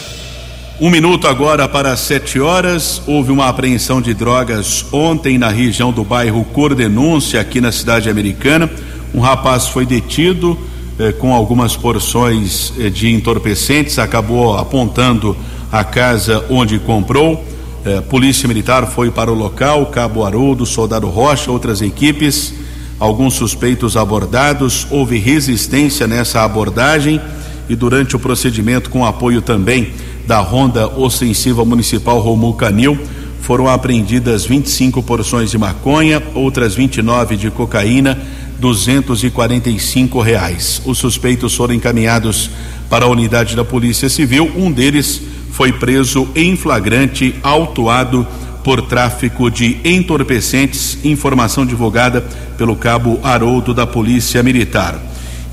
Um 0.77 0.89
minuto 0.89 1.29
agora 1.29 1.65
para 1.65 1.95
sete 1.95 2.41
horas. 2.41 3.01
Houve 3.07 3.31
uma 3.31 3.47
apreensão 3.47 4.01
de 4.01 4.13
drogas 4.13 4.85
ontem 4.91 5.37
na 5.37 5.47
região 5.47 5.93
do 5.93 6.03
bairro 6.03 6.43
Cordenúncia, 6.43 7.39
aqui 7.39 7.61
na 7.61 7.71
cidade 7.71 8.09
americana. 8.09 8.69
Um 9.15 9.21
rapaz 9.21 9.69
foi 9.69 9.85
detido 9.85 10.59
eh, 10.99 11.13
com 11.13 11.33
algumas 11.33 11.77
porções 11.77 12.73
eh, 12.77 12.89
de 12.89 13.09
entorpecentes, 13.09 13.97
acabou 13.97 14.57
apontando 14.57 15.37
a 15.71 15.85
casa 15.85 16.43
onde 16.49 16.77
comprou. 16.79 17.47
Eh, 17.85 18.01
Polícia 18.01 18.47
Militar 18.47 18.85
foi 18.87 19.09
para 19.09 19.31
o 19.31 19.35
local, 19.35 19.85
Cabo 19.85 20.25
Haroldo, 20.25 20.65
Soldado 20.65 21.07
Rocha, 21.07 21.49
outras 21.51 21.81
equipes. 21.81 22.53
Alguns 22.99 23.35
suspeitos 23.35 23.95
abordados, 23.95 24.85
houve 24.91 25.17
resistência 25.17 26.05
nessa 26.05 26.43
abordagem 26.43 27.21
e 27.69 27.75
durante 27.75 28.15
o 28.15 28.19
procedimento, 28.19 28.89
com 28.89 29.05
apoio 29.05 29.41
também 29.41 29.93
da 30.27 30.39
Ronda 30.39 30.87
Ostensiva 30.87 31.63
Municipal 31.63 32.19
Romul 32.19 32.55
Canil, 32.55 32.99
foram 33.41 33.69
apreendidas 33.69 34.45
25 34.45 35.01
porções 35.01 35.49
de 35.49 35.57
maconha, 35.57 36.21
outras 36.35 36.75
29 36.75 37.37
de 37.37 37.49
cocaína, 37.49 38.19
245 38.59 40.21
reais. 40.21 40.81
Os 40.85 40.97
suspeitos 40.97 41.55
foram 41.55 41.73
encaminhados 41.73 42.49
para 42.89 43.05
a 43.05 43.07
unidade 43.09 43.55
da 43.55 43.63
Polícia 43.63 44.09
Civil. 44.09 44.51
Um 44.55 44.71
deles 44.71 45.21
foi 45.51 45.71
preso 45.71 46.27
em 46.35 46.55
flagrante, 46.55 47.35
autuado 47.41 48.27
por 48.63 48.81
tráfico 48.81 49.49
de 49.49 49.77
entorpecentes, 49.83 50.97
informação 51.03 51.65
divulgada 51.65 52.21
pelo 52.57 52.75
cabo 52.75 53.19
Haroldo 53.23 53.73
da 53.73 53.87
Polícia 53.87 54.43
Militar. 54.43 55.01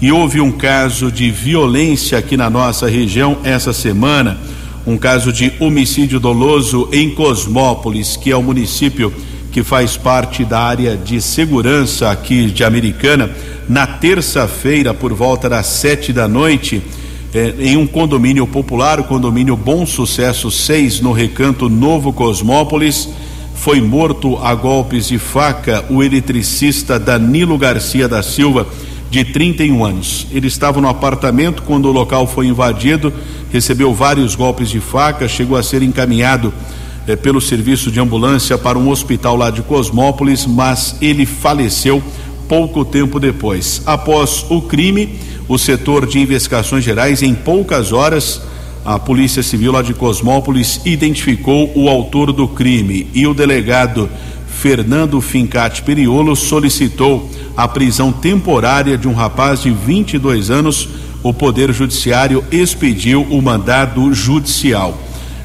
E 0.03 0.13
houve 0.13 0.41
um 0.41 0.53
caso 0.53 1.11
de 1.11 1.31
violência 1.31 2.19
aqui 2.19 2.37
na 2.37 2.51
nossa 2.51 2.89
região 2.89 3.39
essa 3.45 3.73
semana 3.73 4.39
um 4.87 4.97
caso 4.97 5.33
de 5.33 5.53
homicídio 5.59 6.21
doloso 6.21 6.89
em 6.93 7.11
Cosmópolis, 7.11 8.17
que 8.17 8.31
é 8.31 8.37
o 8.37 8.43
município 8.43 9.13
que 9.57 9.63
faz 9.63 9.97
parte 9.97 10.45
da 10.45 10.61
área 10.61 10.99
de 10.99 11.19
segurança 11.19 12.11
aqui 12.11 12.51
de 12.51 12.63
Americana, 12.63 13.31
na 13.67 13.87
terça-feira, 13.87 14.93
por 14.93 15.15
volta 15.15 15.49
das 15.49 15.67
sete 15.69 16.13
da 16.13 16.29
noite, 16.29 16.83
eh, 17.33 17.55
em 17.61 17.75
um 17.75 17.87
condomínio 17.87 18.47
popular, 18.47 19.01
o 19.01 19.05
condomínio 19.05 19.57
Bom 19.57 19.87
Sucesso 19.87 20.51
6, 20.51 21.01
no 21.01 21.11
recanto 21.11 21.71
Novo 21.71 22.13
Cosmópolis, 22.13 23.09
foi 23.55 23.81
morto 23.81 24.37
a 24.45 24.55
golpes 24.55 25.09
de 25.09 25.17
faca 25.17 25.83
o 25.89 26.03
eletricista 26.03 26.99
Danilo 26.99 27.57
Garcia 27.57 28.07
da 28.07 28.23
Silva, 28.23 28.67
de 29.11 29.25
31 29.25 29.83
anos. 29.83 30.27
Ele 30.33 30.49
estava 30.49 30.83
no 30.83 30.89
apartamento 30.89 31.63
quando 31.63 31.87
o 31.87 31.93
local 31.93 32.27
foi 32.27 32.47
invadido 32.47 33.11
recebeu 33.51 33.95
vários 33.95 34.35
golpes 34.35 34.69
de 34.69 34.81
faca, 34.81 35.27
chegou 35.27 35.57
a 35.57 35.63
ser 35.63 35.83
encaminhado 35.83 36.53
eh, 37.07 37.17
pelo 37.17 37.41
serviço 37.41 37.91
de 37.91 38.01
ambulância 38.01 38.57
para 38.59 38.79
um 38.79 38.89
hospital 38.89 39.37
lá 39.37 39.51
de 39.51 39.63
Cosmópolis, 39.63 40.47
mas 40.47 40.97
ele 41.01 41.27
faleceu 41.27 42.03
pouco 42.49 42.85
tempo 42.85 43.19
depois. 43.19 43.83
Após 43.87 44.45
o 44.49 44.63
crime, 44.63 45.19
o 45.49 45.59
setor 45.59 46.07
de 46.07 46.19
investigações 46.19 46.85
gerais, 46.85 47.23
em 47.23 47.35
poucas 47.35 47.93
horas, 47.93 48.41
a 48.85 48.99
Polícia 48.99 49.43
Civil 49.43 49.73
lá 49.73 49.83
de 49.83 49.95
Cosmópolis 49.95 50.81
identificou 50.85 51.73
o 51.75 51.89
autor 51.89 52.33
do 52.33 52.47
crime 52.47 53.09
e 53.13 53.27
o 53.27 53.35
delegado 53.35 54.09
Fernando 54.49 55.21
Fincati 55.21 55.83
Periolo 55.83 56.35
solicitou 56.35 57.29
a 57.57 57.67
prisão 57.67 58.13
temporária 58.13 58.97
de 58.97 59.09
um 59.09 59.13
rapaz 59.13 59.63
de 59.63 59.71
22 59.71 60.51
anos 60.51 60.89
o 61.23 61.35
Poder 61.35 61.73
Judiciário 61.73 62.45
expediu 62.53 63.23
o 63.23 63.43
mandado 63.43 64.15
judicial. 64.15 64.97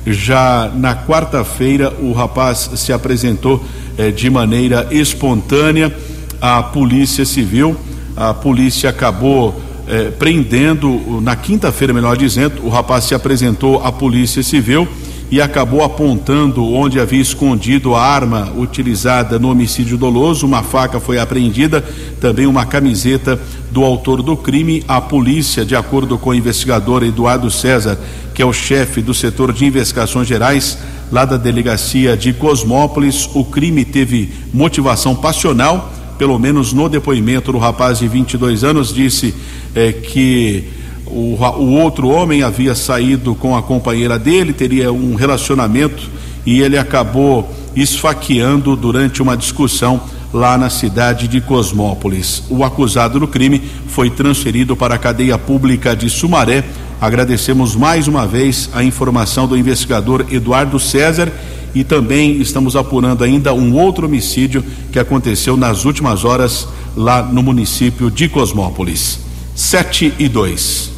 Já 0.05 0.71
na 0.75 0.95
quarta-feira, 0.95 1.93
o 1.99 2.11
rapaz 2.11 2.71
se 2.75 2.91
apresentou 2.91 3.63
eh, 3.97 4.09
de 4.09 4.29
maneira 4.29 4.87
espontânea 4.91 5.95
à 6.39 6.63
Polícia 6.63 7.23
Civil. 7.23 7.75
A 8.15 8.33
polícia 8.33 8.89
acabou 8.89 9.61
eh, 9.87 10.11
prendendo, 10.17 11.19
na 11.21 11.35
quinta-feira, 11.35 11.93
melhor 11.93 12.17
dizendo, 12.17 12.65
o 12.65 12.69
rapaz 12.69 13.03
se 13.03 13.13
apresentou 13.13 13.83
à 13.83 13.91
Polícia 13.91 14.41
Civil 14.41 14.87
e 15.31 15.39
acabou 15.39 15.81
apontando 15.81 16.61
onde 16.65 16.99
havia 16.99 17.21
escondido 17.21 17.95
a 17.95 18.03
arma 18.03 18.51
utilizada 18.53 19.39
no 19.39 19.49
homicídio 19.49 19.97
doloso. 19.97 20.45
Uma 20.45 20.61
faca 20.61 20.99
foi 20.99 21.17
apreendida, 21.17 21.81
também 22.19 22.45
uma 22.45 22.65
camiseta 22.65 23.39
do 23.71 23.85
autor 23.85 24.21
do 24.21 24.35
crime. 24.35 24.83
A 24.89 24.99
polícia, 24.99 25.63
de 25.63 25.73
acordo 25.73 26.17
com 26.17 26.31
o 26.31 26.35
investigador 26.35 27.01
Eduardo 27.01 27.49
César, 27.49 27.97
que 28.35 28.41
é 28.41 28.45
o 28.45 28.51
chefe 28.51 29.01
do 29.01 29.13
setor 29.13 29.53
de 29.53 29.65
investigações 29.65 30.27
gerais 30.27 30.77
lá 31.09 31.23
da 31.23 31.37
delegacia 31.37 32.17
de 32.17 32.33
Cosmópolis, 32.33 33.29
o 33.33 33.45
crime 33.45 33.85
teve 33.85 34.33
motivação 34.53 35.15
passional. 35.15 35.93
Pelo 36.17 36.37
menos 36.37 36.73
no 36.73 36.89
depoimento 36.89 37.53
do 37.53 37.57
rapaz 37.57 37.99
de 37.99 38.07
22 38.07 38.65
anos, 38.65 38.93
disse 38.93 39.33
eh, 39.73 39.93
que 39.93 40.80
o, 41.11 41.37
o 41.37 41.71
outro 41.73 42.07
homem 42.07 42.43
havia 42.43 42.73
saído 42.73 43.35
com 43.35 43.55
a 43.55 43.61
companheira 43.61 44.17
dele, 44.17 44.53
teria 44.53 44.91
um 44.91 45.15
relacionamento 45.15 46.09
e 46.45 46.61
ele 46.61 46.77
acabou 46.77 47.49
esfaqueando 47.75 48.75
durante 48.75 49.21
uma 49.21 49.37
discussão 49.37 50.01
lá 50.33 50.57
na 50.57 50.69
cidade 50.69 51.27
de 51.27 51.41
Cosmópolis. 51.41 52.43
O 52.49 52.63
acusado 52.63 53.19
do 53.19 53.27
crime 53.27 53.61
foi 53.87 54.09
transferido 54.09 54.75
para 54.75 54.95
a 54.95 54.97
cadeia 54.97 55.37
pública 55.37 55.95
de 55.95 56.09
Sumaré. 56.09 56.63
Agradecemos 56.99 57.75
mais 57.75 58.07
uma 58.07 58.25
vez 58.25 58.69
a 58.73 58.83
informação 58.83 59.47
do 59.47 59.57
investigador 59.57 60.25
Eduardo 60.31 60.79
César 60.79 61.31
e 61.73 61.83
também 61.83 62.39
estamos 62.41 62.75
apurando 62.75 63.23
ainda 63.23 63.53
um 63.53 63.75
outro 63.75 64.05
homicídio 64.05 64.63
que 64.91 64.99
aconteceu 64.99 65.57
nas 65.57 65.85
últimas 65.85 66.23
horas 66.23 66.67
lá 66.95 67.23
no 67.23 67.41
município 67.41 68.09
de 68.11 68.27
Cosmópolis. 68.27 69.19
7 69.55 70.13
e 70.17 70.27
2. 70.27 70.90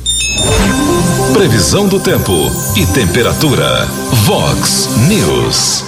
Previsão 1.34 1.88
do 1.88 2.00
tempo 2.00 2.32
e 2.76 2.86
temperatura. 2.86 3.86
Vox 4.26 4.90
News. 5.08 5.84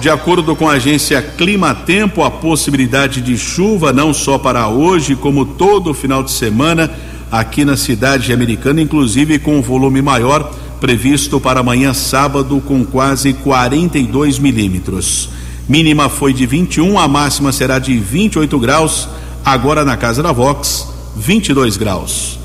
De 0.00 0.08
acordo 0.08 0.54
com 0.54 0.68
a 0.68 0.74
agência 0.74 1.20
Clima 1.20 1.74
Tempo, 1.74 2.22
a 2.22 2.30
possibilidade 2.30 3.20
de 3.20 3.36
chuva 3.36 3.92
não 3.92 4.14
só 4.14 4.38
para 4.38 4.68
hoje, 4.68 5.16
como 5.16 5.44
todo 5.44 5.90
o 5.90 5.94
final 5.94 6.22
de 6.22 6.30
semana 6.30 6.90
aqui 7.30 7.64
na 7.64 7.76
cidade 7.76 8.32
americana, 8.32 8.80
inclusive 8.80 9.38
com 9.38 9.58
um 9.58 9.62
volume 9.62 10.00
maior 10.00 10.54
previsto 10.80 11.40
para 11.40 11.60
amanhã 11.60 11.92
sábado 11.92 12.62
com 12.64 12.84
quase 12.84 13.32
42 13.32 14.38
milímetros. 14.38 15.28
Mínima 15.68 16.08
foi 16.08 16.32
de 16.32 16.46
21, 16.46 16.98
a 16.98 17.06
máxima 17.06 17.52
será 17.52 17.78
de 17.78 17.98
28 17.98 18.58
graus. 18.58 19.08
Agora 19.44 19.84
na 19.84 19.96
casa 19.96 20.22
da 20.22 20.32
Vox, 20.32 20.88
22 21.16 21.76
graus. 21.76 22.38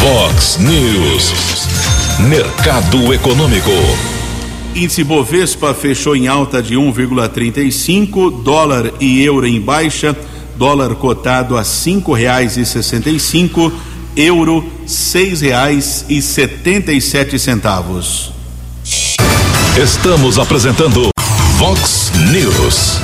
Vox 0.00 0.58
News. 0.58 1.32
Mercado 2.20 3.12
Econômico. 3.12 3.72
Índice 4.72 5.02
Bovespa 5.02 5.74
fechou 5.74 6.14
em 6.14 6.28
alta 6.28 6.62
de 6.62 6.76
1,35, 6.76 8.44
dólar 8.44 8.92
e 9.00 9.20
euro 9.24 9.44
em 9.44 9.60
baixa, 9.60 10.16
dólar 10.56 10.94
cotado 10.94 11.56
a 11.56 11.64
cinco 11.64 12.12
reais 12.12 12.56
e 12.56 12.64
sessenta 12.64 13.10
e 13.10 13.18
cinco, 13.18 13.72
euro 14.16 14.64
seis 14.86 15.40
reais 15.40 16.04
e 16.08 16.22
setenta 16.22 16.92
e 16.92 17.00
sete 17.00 17.36
centavos. 17.36 18.30
Estamos 19.76 20.38
apresentando 20.38 21.08
Vox 21.56 22.12
News. 22.30 23.00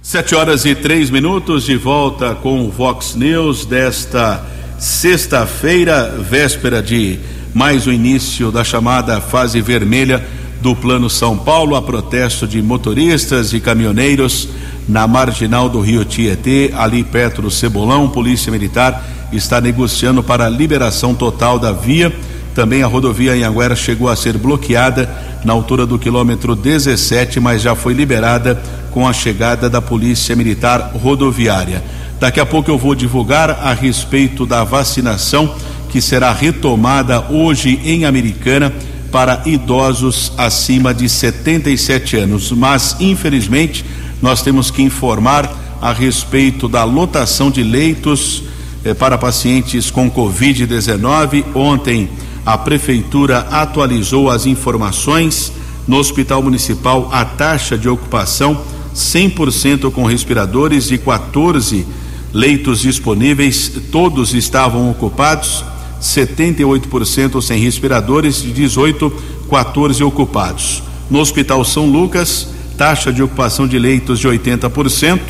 Sete 0.00 0.34
horas 0.34 0.64
e 0.64 0.74
três 0.74 1.10
minutos 1.10 1.64
de 1.64 1.76
volta 1.76 2.34
com 2.34 2.64
o 2.64 2.70
Vox 2.70 3.14
News 3.14 3.66
desta 3.66 4.61
sexta-feira, 4.82 6.12
véspera 6.28 6.82
de 6.82 7.20
mais 7.54 7.86
o 7.86 7.92
início 7.92 8.50
da 8.50 8.64
chamada 8.64 9.20
fase 9.20 9.60
vermelha 9.60 10.26
do 10.60 10.74
Plano 10.74 11.08
São 11.08 11.38
Paulo, 11.38 11.76
a 11.76 11.82
protesto 11.82 12.48
de 12.48 12.60
motoristas 12.60 13.52
e 13.52 13.60
caminhoneiros 13.60 14.48
na 14.88 15.06
marginal 15.06 15.68
do 15.68 15.80
Rio 15.80 16.04
Tietê, 16.04 16.72
ali 16.76 17.04
perto 17.04 17.40
do 17.40 17.48
Cebolão. 17.48 18.08
Polícia 18.08 18.50
Militar 18.50 19.04
está 19.32 19.60
negociando 19.60 20.20
para 20.20 20.46
a 20.46 20.50
liberação 20.50 21.14
total 21.14 21.60
da 21.60 21.70
via. 21.70 22.12
Também 22.52 22.82
a 22.82 22.86
rodovia 22.88 23.34
Anhanguera 23.34 23.76
chegou 23.76 24.08
a 24.08 24.16
ser 24.16 24.36
bloqueada 24.36 25.08
na 25.44 25.52
altura 25.52 25.86
do 25.86 25.96
quilômetro 25.96 26.56
17, 26.56 27.38
mas 27.38 27.62
já 27.62 27.76
foi 27.76 27.92
liberada 27.92 28.60
com 28.90 29.06
a 29.06 29.12
chegada 29.12 29.70
da 29.70 29.80
Polícia 29.80 30.34
Militar 30.34 30.90
Rodoviária. 30.92 32.01
Daqui 32.22 32.38
a 32.38 32.46
pouco 32.46 32.70
eu 32.70 32.78
vou 32.78 32.94
divulgar 32.94 33.50
a 33.50 33.72
respeito 33.72 34.46
da 34.46 34.62
vacinação 34.62 35.56
que 35.88 36.00
será 36.00 36.30
retomada 36.32 37.20
hoje 37.28 37.80
em 37.84 38.04
Americana 38.04 38.72
para 39.10 39.42
idosos 39.44 40.30
acima 40.38 40.94
de 40.94 41.08
77 41.08 42.18
anos. 42.18 42.52
Mas, 42.52 42.94
infelizmente, 43.00 43.84
nós 44.22 44.40
temos 44.40 44.70
que 44.70 44.82
informar 44.82 45.52
a 45.80 45.92
respeito 45.92 46.68
da 46.68 46.84
lotação 46.84 47.50
de 47.50 47.64
leitos 47.64 48.44
eh, 48.84 48.94
para 48.94 49.18
pacientes 49.18 49.90
com 49.90 50.08
Covid-19. 50.08 51.44
Ontem, 51.56 52.08
a 52.46 52.56
Prefeitura 52.56 53.48
atualizou 53.50 54.30
as 54.30 54.46
informações. 54.46 55.52
No 55.88 55.96
Hospital 55.96 56.40
Municipal, 56.40 57.08
a 57.10 57.24
taxa 57.24 57.76
de 57.76 57.88
ocupação 57.88 58.62
100% 58.94 59.90
com 59.90 60.04
respiradores 60.04 60.92
e 60.92 60.98
14 60.98 61.84
leitos 62.32 62.80
disponíveis, 62.80 63.70
todos 63.90 64.34
estavam 64.34 64.90
ocupados. 64.90 65.64
78% 66.00 67.40
sem 67.40 67.62
respiradores 67.62 68.42
e 68.42 68.48
18, 68.48 69.12
14 69.48 70.02
ocupados. 70.02 70.82
No 71.08 71.20
Hospital 71.20 71.64
São 71.64 71.86
Lucas, 71.86 72.48
taxa 72.76 73.12
de 73.12 73.22
ocupação 73.22 73.68
de 73.68 73.78
leitos 73.78 74.18
de 74.18 74.26
80%, 74.26 75.20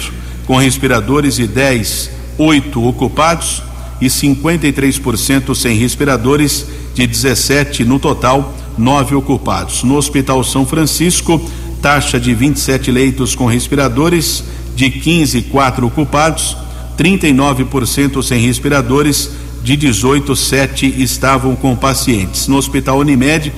com 0.46 0.56
respiradores 0.56 1.38
e 1.38 1.46
10, 1.46 2.10
8 2.38 2.82
ocupados 2.82 3.62
e 4.00 4.06
53% 4.06 5.54
sem 5.54 5.76
respiradores, 5.76 6.66
de 6.94 7.06
17 7.06 7.84
no 7.84 7.98
total, 7.98 8.54
9 8.76 9.14
ocupados. 9.14 9.82
No 9.82 9.96
Hospital 9.96 10.42
São 10.42 10.64
Francisco, 10.64 11.40
taxa 11.80 12.18
de 12.18 12.34
27 12.34 12.90
leitos 12.90 13.34
com 13.34 13.46
respiradores, 13.46 14.42
de 14.74 14.90
15, 14.90 15.42
4 15.42 15.86
ocupados, 15.86 16.56
39% 16.96 18.22
sem 18.22 18.40
respiradores, 18.40 19.30
de 19.62 19.76
18, 19.76 20.34
7 20.34 21.02
estavam 21.02 21.54
com 21.54 21.76
pacientes. 21.76 22.48
No 22.48 22.56
Hospital 22.56 22.98
Unimed, 22.98 23.52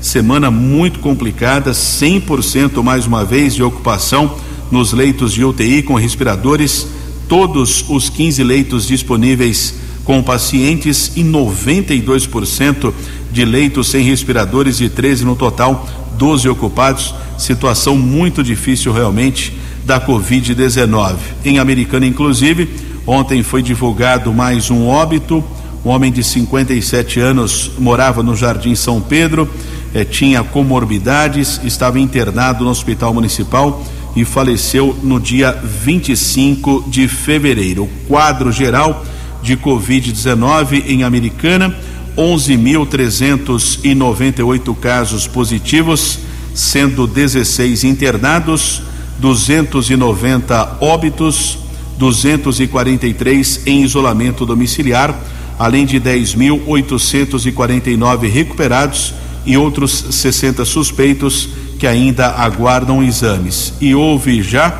semana 0.00 0.50
muito 0.50 0.98
complicada, 0.98 1.70
100% 1.72 2.82
mais 2.82 3.06
uma 3.06 3.24
vez 3.24 3.54
de 3.54 3.62
ocupação 3.62 4.36
nos 4.70 4.92
leitos 4.92 5.32
de 5.32 5.44
UTI 5.44 5.82
com 5.82 5.94
respiradores, 5.94 6.86
todos 7.28 7.84
os 7.88 8.10
15 8.10 8.42
leitos 8.44 8.86
disponíveis 8.86 9.74
com 10.04 10.22
pacientes 10.22 11.12
e 11.16 11.24
92% 11.24 12.92
de 13.32 13.44
leitos 13.44 13.88
sem 13.88 14.04
respiradores 14.04 14.80
e 14.80 14.88
13 14.88 15.24
no 15.24 15.34
total, 15.34 15.88
12 16.16 16.48
ocupados. 16.48 17.14
Situação 17.38 17.96
muito 17.96 18.42
difícil 18.42 18.92
realmente 18.92 19.52
da 19.86 19.98
Covid-19. 20.00 21.14
Em 21.44 21.60
Americana, 21.60 22.04
inclusive, 22.04 22.68
ontem 23.06 23.44
foi 23.44 23.62
divulgado 23.62 24.34
mais 24.34 24.68
um 24.70 24.88
óbito. 24.88 25.44
Um 25.84 25.90
homem 25.90 26.10
de 26.10 26.24
57 26.24 27.20
anos 27.20 27.70
morava 27.78 28.20
no 28.20 28.34
Jardim 28.34 28.74
São 28.74 29.00
Pedro, 29.00 29.48
eh, 29.94 30.04
tinha 30.04 30.42
comorbidades, 30.42 31.60
estava 31.62 32.00
internado 32.00 32.64
no 32.64 32.70
Hospital 32.70 33.14
Municipal 33.14 33.84
e 34.16 34.24
faleceu 34.24 34.98
no 35.04 35.20
dia 35.20 35.52
25 35.52 36.86
de 36.88 37.06
fevereiro. 37.06 37.84
O 37.84 37.90
quadro 38.08 38.50
geral 38.50 39.04
de 39.40 39.56
Covid-19 39.56 40.82
em 40.88 41.04
Americana, 41.04 41.72
11.398 42.16 44.74
casos 44.74 45.28
positivos, 45.28 46.18
sendo 46.52 47.06
16 47.06 47.84
internados, 47.84 48.82
290 49.18 50.78
óbitos, 50.80 51.58
243 51.98 53.62
em 53.66 53.82
isolamento 53.82 54.44
domiciliar, 54.44 55.18
além 55.58 55.86
de 55.86 55.98
10.849 56.00 58.30
recuperados 58.30 59.14
e 59.46 59.56
outros 59.56 60.04
60 60.10 60.64
suspeitos 60.64 61.48
que 61.78 61.86
ainda 61.86 62.28
aguardam 62.28 63.02
exames. 63.02 63.72
E 63.80 63.94
houve 63.94 64.42
já, 64.42 64.78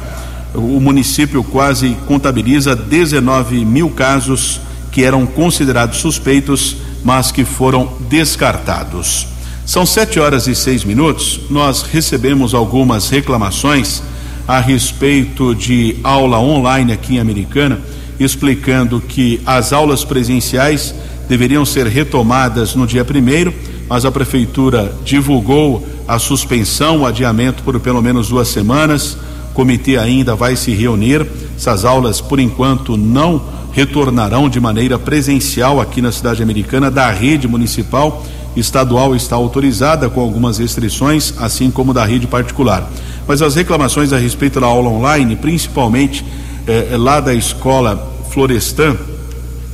o 0.55 0.81
município 0.81 1.44
quase 1.44 1.96
contabiliza 2.07 2.75
19 2.75 3.64
mil 3.64 3.90
casos 3.90 4.61
que 4.90 5.05
eram 5.05 5.27
considerados 5.27 5.99
suspeitos, 5.99 6.77
mas 7.05 7.31
que 7.31 7.44
foram 7.44 7.92
descartados. 8.09 9.27
São 9.64 9.85
sete 9.85 10.18
horas 10.18 10.46
e 10.46 10.55
seis 10.55 10.85
minutos. 10.85 11.40
Nós 11.51 11.83
recebemos 11.83 12.55
algumas 12.55 13.11
reclamações 13.11 14.03
a 14.47 14.61
respeito 14.61 15.55
de 15.55 15.97
aula 16.05 16.39
online 16.39 16.93
aqui 16.93 17.17
em 17.17 17.19
Americana, 17.19 17.81
explicando 18.19 19.01
que 19.01 19.41
as 19.45 19.73
aulas 19.73 20.05
presenciais 20.05 20.95
deveriam 21.29 21.65
ser 21.65 21.87
retomadas 21.87 22.75
no 22.75 22.87
dia 22.87 23.05
primeiro, 23.05 23.53
mas 23.89 24.05
a 24.05 24.13
prefeitura 24.13 24.93
divulgou 25.05 25.87
a 26.07 26.19
suspensão, 26.19 27.01
o 27.01 27.07
adiamento 27.07 27.63
por 27.63 27.79
pelo 27.81 28.01
menos 28.01 28.29
duas 28.29 28.49
semanas. 28.49 29.17
O 29.51 29.55
comitê 29.55 29.97
ainda 29.97 30.35
vai 30.35 30.55
se 30.55 30.73
reunir. 30.73 31.27
Essas 31.57 31.85
aulas, 31.85 32.21
por 32.21 32.39
enquanto, 32.39 32.97
não 32.97 33.43
retornarão 33.73 34.49
de 34.49 34.61
maneira 34.61 34.99
presencial 34.99 35.81
aqui 35.81 36.01
na 36.01 36.13
cidade 36.13 36.43
americana 36.43 36.91
da 36.91 37.11
rede 37.11 37.49
municipal. 37.49 38.25
Estadual 38.57 39.15
está 39.15 39.37
autorizada 39.37 40.09
com 40.09 40.21
algumas 40.21 40.59
restrições, 40.59 41.35
assim 41.39 41.71
como 41.71 41.93
da 41.93 42.05
rede 42.05 42.27
particular. 42.27 42.91
Mas 43.27 43.43
as 43.43 43.55
reclamações 43.55 44.12
a 44.12 44.19
respeito 44.19 44.61
da 44.61 44.67
aula 44.67 44.89
online, 44.89 45.37
principalmente 45.37 46.25
eh, 46.67 46.97
lá 46.97 47.21
da 47.21 47.35
escola 47.35 48.15
Florestan, 48.31 48.97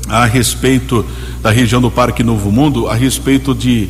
a 0.09 0.25
respeito 0.25 1.05
da 1.43 1.51
região 1.51 1.81
do 1.81 1.91
Parque 1.91 2.23
Novo 2.23 2.51
Mundo, 2.51 2.89
a 2.89 2.95
respeito 2.95 3.55
de 3.55 3.89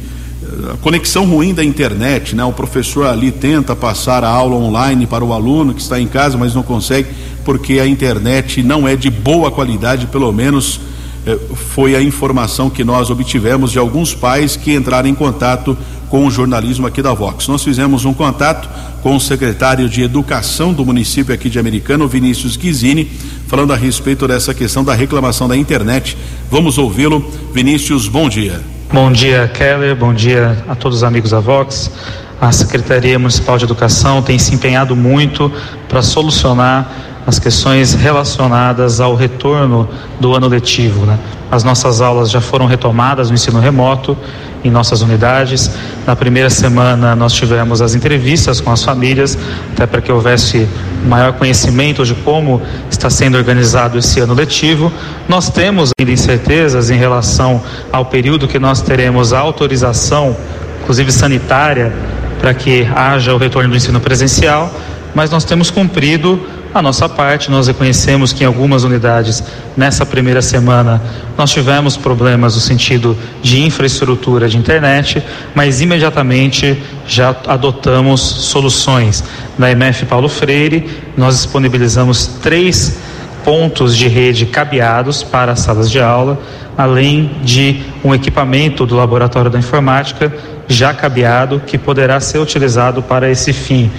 a 0.72 0.77
conexão 0.79 1.25
ruim 1.25 1.55
da 1.55 1.64
internet, 1.64 2.35
né? 2.35 2.44
O 2.44 2.53
professor 2.53 3.07
ali 3.07 3.31
tenta 3.31 3.75
passar 3.75 4.25
a 4.25 4.29
aula 4.29 4.57
online 4.57 5.07
para 5.07 5.25
o 5.25 5.33
aluno 5.33 5.72
que 5.72 5.81
está 5.81 6.01
em 6.01 6.07
casa, 6.07 6.37
mas 6.37 6.55
não 6.55 6.62
consegue 6.62 7.09
porque 7.44 7.81
a 7.81 7.87
internet 7.87 8.62
não 8.62 8.87
é 8.87 8.94
de 8.94 9.11
boa 9.11 9.51
qualidade, 9.51 10.07
pelo 10.07 10.33
menos 10.33 10.81
eh, 11.27 11.38
foi 11.75 11.96
a 11.96 12.03
informação 12.03 12.68
que 12.68 12.85
nós 12.85 13.11
obtivemos 13.11 13.72
de 13.72 13.79
alguns 13.79 14.14
pais 14.14 14.57
que 14.57 14.75
entraram 14.75 15.09
em 15.09 15.14
contato 15.14 15.77
com 16.12 16.27
o 16.27 16.31
jornalismo 16.31 16.87
aqui 16.87 17.01
da 17.01 17.14
Vox. 17.14 17.48
Nós 17.48 17.64
fizemos 17.64 18.05
um 18.05 18.12
contato 18.12 18.68
com 19.03 19.16
o 19.16 19.18
secretário 19.18 19.88
de 19.88 20.03
Educação 20.03 20.70
do 20.70 20.85
município 20.85 21.35
aqui 21.35 21.48
de 21.48 21.59
Americano, 21.59 22.07
Vinícius 22.07 22.55
Guizini, 22.55 23.11
falando 23.48 23.72
a 23.72 23.77
respeito 23.77 24.29
dessa 24.29 24.53
questão 24.53 24.85
da 24.85 24.92
reclamação 24.92 25.48
da 25.48 25.57
internet. 25.57 26.14
Vamos 26.51 26.77
ouvi-lo. 26.77 27.25
Vinícius, 27.55 28.09
bom 28.09 28.29
dia. 28.29 28.61
Bom 28.92 29.11
dia, 29.11 29.51
Keller. 29.55 29.96
Bom 29.96 30.12
dia 30.12 30.62
a 30.68 30.75
todos 30.75 30.98
os 30.98 31.03
amigos 31.03 31.31
da 31.31 31.40
Vox. 31.40 31.90
A 32.38 32.53
Secretaria 32.53 33.18
Municipal 33.18 33.57
de 33.57 33.64
Educação 33.64 34.20
tem 34.20 34.38
se 34.38 34.55
empenhado 34.55 34.94
muito 34.94 35.51
para 35.88 36.03
solucionar 36.03 36.92
as 37.26 37.38
questões 37.38 37.94
relacionadas 37.94 39.00
ao 39.00 39.14
retorno 39.14 39.88
do 40.18 40.35
ano 40.35 40.48
letivo. 40.48 41.06
Né? 41.06 41.18
As 41.50 41.62
nossas 41.62 42.00
aulas 42.00 42.30
já 42.30 42.40
foram 42.40 42.66
retomadas 42.66 43.28
no 43.28 43.35
ensino 43.35 43.61
remoto 43.61 44.16
em 44.64 44.70
nossas 44.70 45.02
unidades. 45.02 45.70
Na 46.06 46.16
primeira 46.16 46.50
semana 46.50 47.14
nós 47.14 47.32
tivemos 47.32 47.80
as 47.80 47.94
entrevistas 47.94 48.61
com 48.61 48.70
as 48.70 48.82
famílias, 48.82 49.38
até 49.72 49.87
para 49.87 50.00
que 50.00 50.11
houvesse 50.11 50.68
maior 51.06 51.32
conhecimento 51.35 52.04
de 52.04 52.14
como 52.14 52.62
está 52.90 53.11
sendo 53.11 53.37
organizado 53.37 53.98
esse 53.98 54.20
ano 54.20 54.35
letivo. 54.35 54.92
Nós 55.28 55.48
temos 55.48 55.90
ainda 55.98 56.12
incertezas 56.12 56.90
em 56.90 56.96
relação 56.96 57.62
ao 57.92 58.04
período 58.04 58.48
que 58.48 58.58
nós 58.58 58.80
teremos 58.82 59.32
a 59.32 59.38
autorização, 59.38 60.37
inclusive 60.82 61.12
sanitária, 61.12 61.92
para 62.40 62.52
que 62.54 62.88
haja 62.94 63.32
o 63.32 63.38
retorno 63.38 63.70
do 63.70 63.76
ensino 63.76 64.00
presencial, 64.00 64.72
mas 65.14 65.30
nós 65.30 65.44
temos 65.44 65.70
cumprido 65.70 66.40
a 66.74 66.80
nossa 66.80 67.08
parte, 67.08 67.50
nós 67.50 67.66
reconhecemos 67.66 68.32
que 68.32 68.44
em 68.44 68.46
algumas 68.46 68.82
unidades, 68.82 69.42
nessa 69.76 70.06
primeira 70.06 70.40
semana, 70.40 71.02
nós 71.37 71.51
tivemos 71.51 71.97
problemas 71.97 72.55
no 72.55 72.61
sentido 72.61 73.16
de 73.42 73.61
infraestrutura 73.61 74.49
de 74.49 74.57
internet, 74.57 75.22
mas 75.55 75.80
imediatamente 75.80 76.82
já 77.07 77.36
adotamos 77.47 78.20
soluções. 78.20 79.22
Na 79.59 79.70
MF 79.70 80.07
Paulo 80.07 80.28
Freire, 80.28 80.88
nós 81.16 81.36
disponibilizamos 81.36 82.26
três 82.42 82.99
pontos 83.44 83.97
de 83.97 84.09
rede 84.09 84.47
cabeados 84.47 85.22
para 85.22 85.53
as 85.53 85.61
salas 85.61 85.90
de 85.90 86.01
aula, 86.01 86.40
além 86.78 87.30
de 87.44 87.82
um 88.03 88.14
equipamento 88.14 88.86
do 88.86 88.97
Laboratório 88.97 89.51
da 89.51 89.59
Informática 89.59 90.32
já 90.68 90.94
cabeado 90.94 91.61
que 91.66 91.76
poderá 91.76 92.18
ser 92.20 92.38
utilizado 92.38 93.03
para 93.03 93.30
esse 93.30 93.53
fim. 93.53 93.90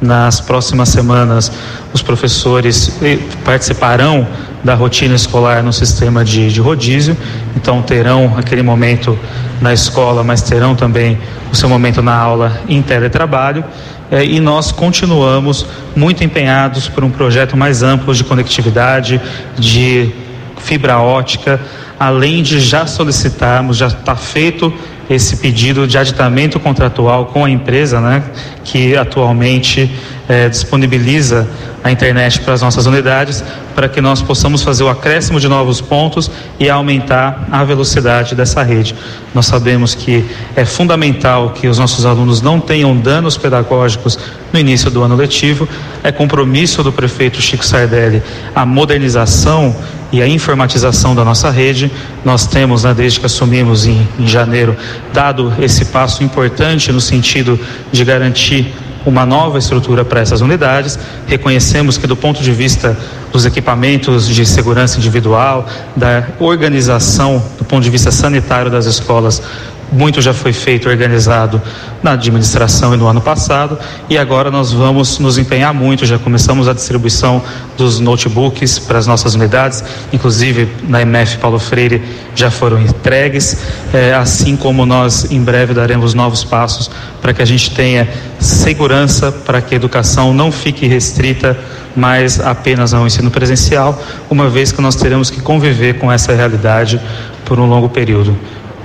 Nas 0.00 0.40
próximas 0.40 0.90
semanas, 0.90 1.50
os 1.92 2.02
professores 2.02 2.96
eh, 3.02 3.18
participarão 3.44 4.26
da 4.62 4.74
rotina 4.74 5.14
escolar 5.14 5.62
no 5.62 5.72
sistema 5.72 6.24
de, 6.24 6.52
de 6.52 6.60
rodízio, 6.60 7.16
então 7.56 7.82
terão 7.82 8.34
aquele 8.36 8.62
momento 8.62 9.18
na 9.60 9.72
escola, 9.72 10.22
mas 10.22 10.40
terão 10.42 10.76
também 10.76 11.18
o 11.50 11.56
seu 11.56 11.68
momento 11.68 12.00
na 12.00 12.14
aula 12.14 12.60
em 12.68 12.80
teletrabalho. 12.80 13.64
Eh, 14.10 14.24
e 14.24 14.40
nós 14.40 14.70
continuamos 14.70 15.66
muito 15.96 16.22
empenhados 16.22 16.88
por 16.88 17.02
um 17.02 17.10
projeto 17.10 17.56
mais 17.56 17.82
amplo 17.82 18.14
de 18.14 18.22
conectividade, 18.22 19.20
de 19.58 20.12
fibra 20.58 20.98
ótica, 20.98 21.60
além 21.98 22.42
de 22.42 22.60
já 22.60 22.86
solicitarmos, 22.86 23.76
já 23.76 23.88
está 23.88 24.14
feito 24.14 24.72
esse 25.08 25.36
pedido 25.36 25.86
de 25.86 25.96
aditamento 25.96 26.60
contratual 26.60 27.26
com 27.26 27.44
a 27.44 27.50
empresa, 27.50 28.00
né, 28.00 28.22
que 28.64 28.96
atualmente 28.96 29.90
eh, 30.28 30.48
disponibiliza 30.48 31.48
a 31.82 31.90
internet 31.90 32.40
para 32.40 32.54
as 32.54 32.60
nossas 32.60 32.86
unidades, 32.86 33.42
para 33.74 33.88
que 33.88 34.00
nós 34.00 34.20
possamos 34.20 34.62
fazer 34.62 34.82
o 34.82 34.88
acréscimo 34.88 35.40
de 35.40 35.48
novos 35.48 35.80
pontos 35.80 36.30
e 36.58 36.68
aumentar 36.68 37.48
a 37.50 37.64
velocidade 37.64 38.34
dessa 38.34 38.62
rede. 38.62 38.94
Nós 39.34 39.46
sabemos 39.46 39.94
que 39.94 40.24
é 40.56 40.64
fundamental 40.64 41.50
que 41.50 41.68
os 41.68 41.78
nossos 41.78 42.04
alunos 42.04 42.42
não 42.42 42.60
tenham 42.60 42.96
danos 42.96 43.36
pedagógicos 43.36 44.18
no 44.52 44.58
início 44.58 44.90
do 44.90 45.02
ano 45.02 45.14
letivo. 45.14 45.68
É 46.02 46.10
compromisso 46.10 46.82
do 46.82 46.92
prefeito 46.92 47.40
Chico 47.40 47.64
Sardelli 47.64 48.22
a 48.54 48.66
modernização 48.66 49.74
e 50.12 50.22
a 50.22 50.28
informatização 50.28 51.14
da 51.14 51.24
nossa 51.24 51.50
rede. 51.50 51.90
Nós 52.24 52.46
temos, 52.46 52.84
né, 52.84 52.94
desde 52.94 53.20
que 53.20 53.26
assumimos 53.26 53.86
em, 53.86 54.06
em 54.18 54.26
janeiro, 54.26 54.76
dado 55.12 55.52
esse 55.60 55.86
passo 55.86 56.22
importante 56.22 56.90
no 56.92 57.00
sentido 57.00 57.58
de 57.92 58.04
garantir 58.04 58.74
uma 59.06 59.24
nova 59.24 59.58
estrutura 59.58 60.04
para 60.04 60.20
essas 60.20 60.40
unidades. 60.40 60.98
Reconhecemos 61.26 61.96
que, 61.96 62.06
do 62.06 62.16
ponto 62.16 62.42
de 62.42 62.52
vista 62.52 62.96
dos 63.32 63.44
equipamentos 63.44 64.28
de 64.28 64.44
segurança 64.44 64.98
individual, 64.98 65.66
da 65.96 66.28
organização, 66.38 67.42
do 67.58 67.64
ponto 67.64 67.82
de 67.82 67.90
vista 67.90 68.10
sanitário 68.10 68.70
das 68.70 68.86
escolas, 68.86 69.42
muito 69.90 70.20
já 70.20 70.32
foi 70.34 70.52
feito, 70.52 70.88
organizado 70.88 71.60
na 72.02 72.12
administração 72.12 72.94
e 72.94 72.96
no 72.96 73.06
ano 73.06 73.20
passado, 73.20 73.78
e 74.08 74.16
agora 74.16 74.50
nós 74.50 74.72
vamos 74.72 75.18
nos 75.18 75.38
empenhar 75.38 75.72
muito. 75.74 76.06
Já 76.06 76.18
começamos 76.18 76.68
a 76.68 76.72
distribuição 76.72 77.42
dos 77.76 77.98
notebooks 77.98 78.78
para 78.78 78.98
as 78.98 79.06
nossas 79.06 79.34
unidades, 79.34 79.82
inclusive 80.12 80.68
na 80.88 81.02
MF 81.02 81.38
Paulo 81.38 81.58
Freire 81.58 82.02
já 82.34 82.50
foram 82.50 82.80
entregues, 82.80 83.58
eh, 83.92 84.14
assim 84.14 84.56
como 84.56 84.86
nós 84.86 85.30
em 85.30 85.42
breve 85.42 85.74
daremos 85.74 86.14
novos 86.14 86.44
passos 86.44 86.90
para 87.20 87.32
que 87.32 87.42
a 87.42 87.44
gente 87.44 87.70
tenha 87.70 88.08
segurança, 88.38 89.32
para 89.32 89.60
que 89.60 89.74
a 89.74 89.76
educação 89.76 90.32
não 90.32 90.52
fique 90.52 90.86
restrita 90.86 91.58
mais 91.96 92.40
apenas 92.40 92.94
ao 92.94 93.06
ensino 93.06 93.30
presencial, 93.30 94.00
uma 94.30 94.48
vez 94.48 94.70
que 94.70 94.80
nós 94.80 94.94
teremos 94.94 95.30
que 95.30 95.40
conviver 95.40 95.98
com 95.98 96.10
essa 96.10 96.32
realidade 96.32 97.00
por 97.44 97.58
um 97.58 97.66
longo 97.66 97.88
período. 97.88 98.36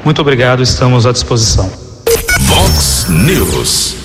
Muito 0.05 0.19
obrigado, 0.19 0.61
estamos 0.61 1.05
à 1.05 1.13
disposição. 1.13 1.71
Vox 2.41 3.07
News. 3.07 3.95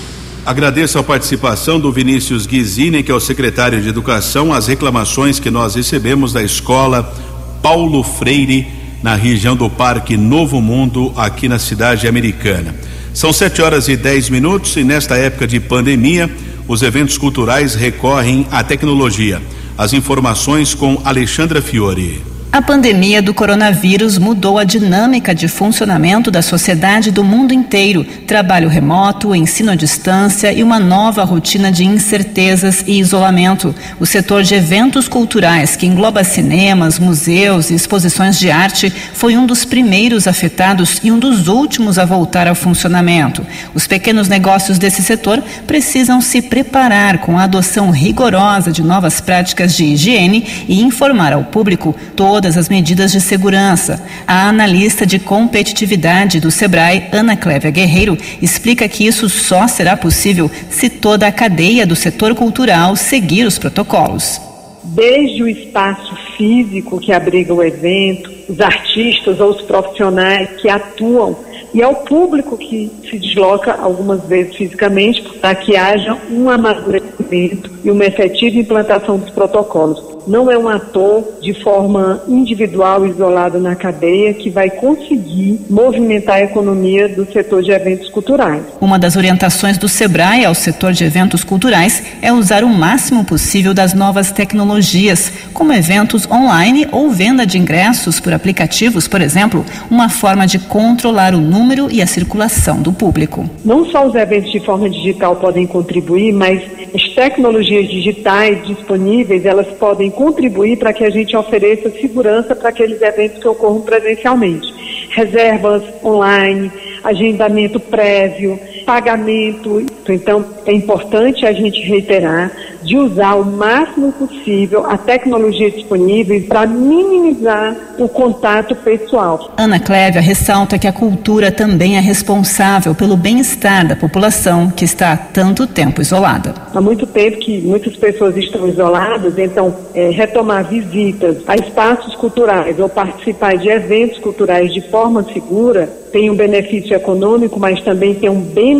Agradeço 0.45 0.97
a 0.97 1.03
participação 1.03 1.77
do 1.77 1.91
Vinícius 1.91 2.47
Guizini, 2.47 3.03
que 3.03 3.11
é 3.11 3.13
o 3.13 3.19
secretário 3.19 3.81
de 3.81 3.89
Educação, 3.89 4.53
as 4.53 4.67
reclamações 4.67 5.39
que 5.39 5.51
nós 5.51 5.75
recebemos 5.75 6.31
da 6.31 6.41
escola 6.41 7.13
Paulo 7.61 8.01
Freire, 8.01 8.65
na 9.03 9.15
região 9.15 9.57
do 9.57 9.69
Parque 9.69 10.15
Novo 10.15 10.61
Mundo, 10.61 11.11
aqui 11.17 11.49
na 11.49 11.59
cidade 11.59 12.07
americana. 12.07 12.73
São 13.13 13.33
sete 13.33 13.61
horas 13.61 13.89
e 13.89 13.97
dez 13.97 14.29
minutos 14.29 14.77
e 14.77 14.85
nesta 14.85 15.17
época 15.17 15.45
de 15.45 15.59
pandemia, 15.59 16.33
os 16.65 16.81
eventos 16.81 17.17
culturais 17.17 17.75
recorrem 17.75 18.47
à 18.49 18.63
tecnologia. 18.63 19.41
As 19.77 19.91
informações 19.91 20.73
com 20.73 21.01
Alexandra 21.03 21.61
Fiore. 21.61 22.21
A 22.51 22.63
pandemia 22.63 23.21
do 23.21 23.31
coronavírus 23.31 24.17
mudou 24.17 24.57
a 24.57 24.63
dinâmica 24.63 25.35
de 25.35 25.47
funcionamento 25.47 26.31
da 26.31 26.41
sociedade 26.41 27.11
do 27.11 27.23
mundo 27.23 27.53
inteiro. 27.53 28.03
Trabalho 28.03 28.67
remoto, 28.67 29.35
ensino 29.35 29.71
à 29.71 29.75
distância 29.75 30.51
e 30.51 30.63
uma 30.63 30.79
nova 30.79 31.23
rotina 31.23 31.71
de 31.71 31.85
incertezas 31.85 32.83
e 32.87 32.99
isolamento. 32.99 33.73
O 33.99 34.05
setor 34.05 34.41
de 34.41 34.55
eventos 34.55 35.07
culturais, 35.07 35.75
que 35.75 35.85
engloba 35.85 36.23
cinemas, 36.23 36.97
museus 36.97 37.69
e 37.69 37.75
exposições 37.75 38.39
de 38.39 38.49
arte, 38.49 38.91
foi 39.13 39.37
um 39.37 39.45
dos 39.45 39.63
primeiros 39.63 40.27
afetados 40.27 40.99
e 41.03 41.11
um 41.11 41.19
dos 41.19 41.47
últimos 41.47 41.99
a 41.99 42.05
voltar 42.05 42.47
ao 42.47 42.55
funcionamento. 42.55 43.45
Os 43.75 43.85
pequenos 43.85 44.27
negócios 44.27 44.79
desse 44.79 45.03
setor 45.03 45.43
precisam 45.67 46.19
se 46.19 46.41
preparar 46.41 47.19
com 47.19 47.37
a 47.37 47.43
adoção 47.43 47.91
rigorosa 47.91 48.71
de 48.71 48.81
novas 48.81 49.21
práticas 49.21 49.75
de 49.75 49.85
higiene 49.85 50.65
e 50.67 50.81
informar 50.81 51.31
ao 51.31 51.43
público 51.43 51.95
todo 52.15 52.38
todas 52.39 52.55
as 52.55 52.69
medidas 52.69 53.11
de 53.11 53.19
segurança. 53.19 54.01
A 54.25 54.47
analista 54.47 55.05
de 55.05 55.19
competitividade 55.19 56.39
do 56.39 56.49
Sebrae, 56.49 57.09
Ana 57.11 57.35
Clévia 57.35 57.69
Guerreiro, 57.69 58.17
explica 58.41 58.87
que 58.87 59.05
isso 59.05 59.27
só 59.27 59.67
será 59.67 59.97
possível 59.97 60.49
se 60.69 60.89
toda 60.89 61.27
a 61.27 61.33
cadeia 61.33 61.85
do 61.85 61.97
setor 61.97 62.33
cultural 62.33 62.95
seguir 62.95 63.45
os 63.45 63.59
protocolos. 63.59 64.39
Desde 64.85 65.43
o 65.43 65.49
espaço 65.49 66.15
físico 66.37 66.97
que 66.97 67.11
abriga 67.11 67.53
o 67.53 67.61
evento, 67.61 68.31
os 68.47 68.61
artistas 68.61 69.41
ou 69.41 69.49
os 69.49 69.61
profissionais 69.63 70.49
que 70.61 70.69
atuam 70.69 71.35
e 71.73 71.83
ao 71.83 71.93
público 71.93 72.57
que 72.57 72.89
se 73.09 73.19
desloca 73.19 73.73
algumas 73.73 74.23
vezes 74.23 74.55
fisicamente 74.55 75.21
para 75.41 75.55
que 75.55 75.75
haja 75.75 76.17
um 76.31 76.49
amadurecimento 76.49 77.69
e 77.83 77.91
uma 77.91 78.05
efetiva 78.05 78.57
implantação 78.57 79.17
dos 79.17 79.29
protocolos 79.29 80.18
não 80.27 80.49
é 80.49 80.57
um 80.57 80.67
ator 80.67 81.23
de 81.41 81.53
forma 81.53 82.21
individual, 82.27 83.05
isolado 83.05 83.59
na 83.59 83.75
cadeia, 83.75 84.33
que 84.33 84.49
vai 84.49 84.69
conseguir 84.69 85.61
movimentar 85.69 86.35
a 86.35 86.41
economia 86.41 87.07
do 87.09 87.25
setor 87.31 87.63
de 87.63 87.71
eventos 87.71 88.09
culturais. 88.09 88.63
Uma 88.79 88.99
das 88.99 89.15
orientações 89.15 89.77
do 89.77 89.87
SEBRAE 89.87 90.45
ao 90.45 90.55
setor 90.55 90.93
de 90.93 91.03
eventos 91.03 91.43
culturais 91.43 92.03
é 92.21 92.31
usar 92.31 92.63
o 92.63 92.69
máximo 92.69 93.23
possível 93.23 93.73
das 93.73 93.93
novas 93.93 94.31
tecnologias, 94.31 95.31
como 95.53 95.73
eventos 95.73 96.29
online 96.29 96.87
ou 96.91 97.09
venda 97.09 97.45
de 97.45 97.57
ingressos 97.57 98.19
por 98.19 98.33
aplicativos, 98.33 99.07
por 99.07 99.21
exemplo, 99.21 99.65
uma 99.89 100.09
forma 100.09 100.45
de 100.45 100.59
controlar 100.59 101.33
o 101.33 101.41
número 101.41 101.89
e 101.91 102.01
a 102.01 102.07
circulação 102.07 102.81
do 102.81 102.93
público. 102.93 103.49
Não 103.63 103.85
só 103.85 104.05
os 104.05 104.15
eventos 104.15 104.51
de 104.51 104.59
forma 104.59 104.89
digital 104.89 105.35
podem 105.35 105.65
contribuir, 105.65 106.33
mas 106.33 106.61
as 106.93 107.09
tecnologias 107.09 107.87
digitais 107.87 108.65
disponíveis, 108.65 109.45
elas 109.45 109.67
podem 109.77 110.09
contribuir 110.09 110.77
para 110.77 110.93
que 110.93 111.03
a 111.03 111.09
gente 111.09 111.35
ofereça 111.35 111.89
segurança 111.89 112.55
para 112.55 112.69
aqueles 112.69 113.01
eventos 113.01 113.39
que 113.39 113.47
ocorram 113.47 113.81
presencialmente. 113.81 114.67
Reservas 115.11 115.83
online, 116.03 116.71
agendamento 117.03 117.79
prévio, 117.79 118.59
pagamento. 118.89 119.85
Então, 120.09 120.43
é 120.65 120.73
importante 120.73 121.45
a 121.45 121.53
gente 121.53 121.79
reiterar 121.81 122.51
de 122.81 122.97
usar 122.97 123.35
o 123.35 123.45
máximo 123.45 124.11
possível 124.11 124.83
a 124.89 124.97
tecnologia 124.97 125.69
disponível 125.69 126.41
para 126.47 126.65
minimizar 126.65 127.75
o 127.99 128.09
contato 128.09 128.75
pessoal. 128.75 129.53
Ana 129.57 129.79
Clévia 129.79 130.19
ressalta 130.19 130.79
que 130.79 130.87
a 130.87 130.91
cultura 130.91 131.51
também 131.51 131.97
é 131.97 131.99
responsável 131.99 132.95
pelo 132.95 133.15
bem-estar 133.15 133.87
da 133.87 133.95
população 133.95 134.71
que 134.71 134.85
está 134.85 135.13
há 135.13 135.17
tanto 135.17 135.67
tempo 135.67 136.01
isolada. 136.01 136.55
Há 136.73 136.81
muito 136.81 137.05
tempo 137.05 137.37
que 137.37 137.61
muitas 137.61 137.95
pessoas 137.95 138.35
estão 138.37 138.67
isoladas, 138.67 139.37
então 139.37 139.75
é, 139.93 140.09
retomar 140.09 140.63
visitas 140.67 141.37
a 141.47 141.55
espaços 141.55 142.15
culturais 142.15 142.79
ou 142.79 142.89
participar 142.89 143.55
de 143.55 143.69
eventos 143.69 144.17
culturais 144.17 144.73
de 144.73 144.81
forma 144.81 145.23
segura 145.31 145.87
tem 146.11 146.27
um 146.29 146.35
benefício 146.35 146.95
econômico, 146.95 147.59
mas 147.59 147.83
também 147.83 148.15
tem 148.15 148.29
um 148.29 148.41
benefício 148.41 148.78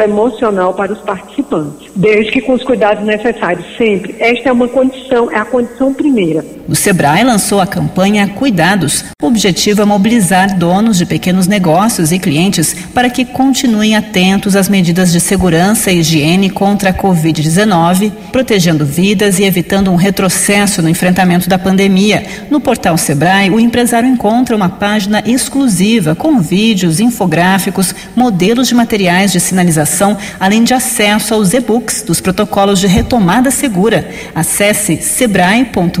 emocional 0.00 0.74
para 0.74 0.92
os 0.92 1.00
participantes, 1.00 1.90
desde 1.94 2.32
que 2.32 2.40
com 2.40 2.54
os 2.54 2.62
cuidados 2.62 3.04
necessários, 3.04 3.66
sempre. 3.76 4.14
Esta 4.18 4.48
é 4.48 4.52
uma 4.52 4.68
condição, 4.68 5.30
é 5.30 5.36
a 5.36 5.44
condição 5.44 5.92
primeira. 5.92 6.44
O 6.68 6.74
Sebrae 6.74 7.22
lançou 7.22 7.60
a 7.60 7.66
campanha 7.66 8.26
Cuidados. 8.26 9.04
O 9.22 9.26
objetivo 9.26 9.82
é 9.82 9.84
mobilizar 9.84 10.58
donos 10.58 10.98
de 10.98 11.06
pequenos 11.06 11.46
negócios 11.46 12.10
e 12.10 12.18
clientes 12.18 12.74
para 12.92 13.08
que 13.08 13.24
continuem 13.24 13.94
atentos 13.94 14.56
às 14.56 14.68
medidas 14.68 15.12
de 15.12 15.20
segurança 15.20 15.92
e 15.92 16.00
higiene 16.00 16.50
contra 16.50 16.90
a 16.90 16.94
Covid-19, 16.94 18.12
protegendo 18.32 18.84
vidas 18.84 19.38
e 19.38 19.44
evitando 19.44 19.90
um 19.90 19.96
retrocesso 19.96 20.82
no 20.82 20.88
enfrentamento 20.88 21.48
da 21.48 21.58
pandemia. 21.58 22.24
No 22.50 22.60
portal 22.60 22.98
Sebrae, 22.98 23.50
o 23.50 23.60
empresário 23.60 24.08
encontra 24.08 24.56
uma 24.56 24.68
página 24.68 25.22
exclusiva 25.24 26.14
com 26.14 26.40
vídeos, 26.40 27.00
infográficos, 27.00 27.94
modelos 28.14 28.68
de 28.68 28.74
materiais 28.74 29.15
de 29.24 29.40
sinalização, 29.40 30.16
além 30.38 30.64
de 30.64 30.74
acesso 30.74 31.34
aos 31.34 31.52
e-books 31.52 32.02
dos 32.02 32.20
protocolos 32.20 32.78
de 32.78 32.86
retomada 32.86 33.50
segura. 33.50 34.08
Acesse 34.34 35.00
sebrae.com.br. 35.02 36.00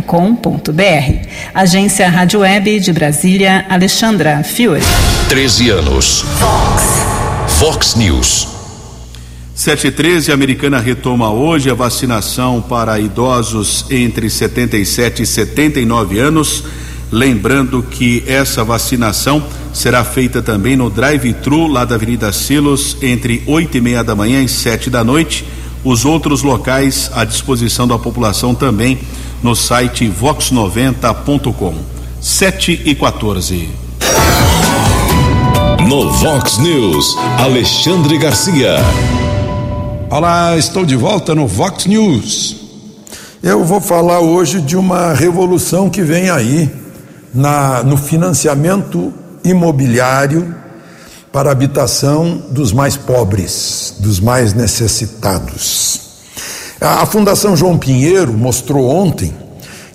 Agência 1.54 2.08
Rádio 2.08 2.40
Web 2.40 2.80
de 2.80 2.92
Brasília, 2.92 3.64
Alexandra 3.68 4.42
Fiore. 4.42 4.82
13 5.28 5.70
anos. 5.70 6.24
Fox. 6.38 6.82
Fox 7.58 7.94
News. 7.94 8.48
7 9.56 9.86
e 9.86 9.90
13, 9.90 10.30
a 10.30 10.34
americana 10.34 10.78
retoma 10.78 11.32
hoje 11.32 11.70
a 11.70 11.74
vacinação 11.74 12.60
para 12.60 13.00
idosos 13.00 13.86
entre 13.90 14.28
77 14.28 15.22
e 15.22 15.26
79 15.26 16.18
anos. 16.18 16.62
Lembrando 17.10 17.82
que 17.82 18.24
essa 18.26 18.64
vacinação 18.64 19.42
será 19.72 20.02
feita 20.02 20.42
também 20.42 20.76
no 20.76 20.90
drive-thru 20.90 21.68
lá 21.68 21.84
da 21.84 21.94
Avenida 21.94 22.32
Silos 22.32 22.96
entre 23.00 23.42
oito 23.46 23.76
e 23.76 23.80
meia 23.80 24.02
da 24.02 24.14
manhã 24.14 24.42
e 24.42 24.48
sete 24.48 24.90
da 24.90 25.04
noite. 25.04 25.44
Os 25.84 26.04
outros 26.04 26.42
locais 26.42 27.10
à 27.14 27.24
disposição 27.24 27.86
da 27.86 27.96
população 27.96 28.54
também 28.54 28.98
no 29.42 29.54
site 29.54 30.08
vox90.com. 30.08 31.74
7 32.20 32.82
e 32.84 32.94
14. 32.94 33.68
No 35.88 36.10
Vox 36.10 36.58
News, 36.58 37.16
Alexandre 37.38 38.18
Garcia. 38.18 38.78
Olá, 40.10 40.56
estou 40.56 40.84
de 40.84 40.96
volta 40.96 41.36
no 41.36 41.46
Vox 41.46 41.86
News. 41.86 42.56
Eu 43.40 43.64
vou 43.64 43.80
falar 43.80 44.18
hoje 44.18 44.60
de 44.60 44.76
uma 44.76 45.12
revolução 45.12 45.88
que 45.88 46.02
vem 46.02 46.30
aí 46.30 46.68
na, 47.36 47.82
no 47.82 47.96
financiamento 47.96 49.12
imobiliário 49.44 50.54
para 51.32 51.50
a 51.50 51.52
habitação 51.52 52.42
dos 52.50 52.72
mais 52.72 52.96
pobres, 52.96 53.94
dos 54.00 54.18
mais 54.18 54.54
necessitados. 54.54 56.00
A 56.80 57.04
Fundação 57.06 57.56
João 57.56 57.76
Pinheiro 57.76 58.32
mostrou 58.32 58.88
ontem 58.88 59.34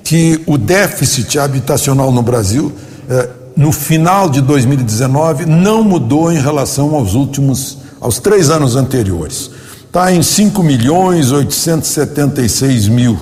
que 0.03 0.41
o 0.45 0.57
déficit 0.57 1.39
habitacional 1.39 2.11
no 2.11 2.21
Brasil, 2.21 2.71
eh, 3.09 3.29
no 3.55 3.71
final 3.71 4.29
de 4.29 4.41
2019, 4.41 5.45
não 5.45 5.83
mudou 5.83 6.31
em 6.31 6.39
relação 6.39 6.95
aos 6.95 7.13
últimos, 7.13 7.79
aos 7.99 8.19
três 8.19 8.49
anos 8.49 8.75
anteriores. 8.75 9.49
Está 9.85 10.11
em 10.11 10.21
5 10.21 10.61
milhões 10.63 11.31
876 11.31 12.87
mil 12.87 13.19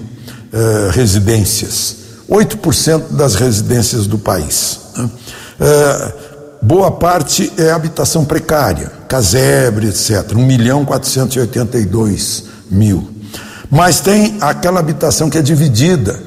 eh, 0.52 0.90
residências, 0.92 1.98
8% 2.30 3.12
das 3.12 3.36
residências 3.36 4.06
do 4.06 4.18
país. 4.18 4.80
Né? 4.96 5.10
Eh, 5.60 6.14
boa 6.62 6.92
parte 6.92 7.52
é 7.58 7.72
habitação 7.72 8.24
precária, 8.24 8.92
casebre, 9.08 9.88
etc. 9.88 10.34
1 10.36 10.46
milhão 10.46 10.86
482 10.86 12.44
mil. 12.70 13.10
Mas 13.70 14.00
tem 14.00 14.38
aquela 14.42 14.80
habitação 14.80 15.30
que 15.30 15.38
é 15.38 15.42
dividida 15.42 16.20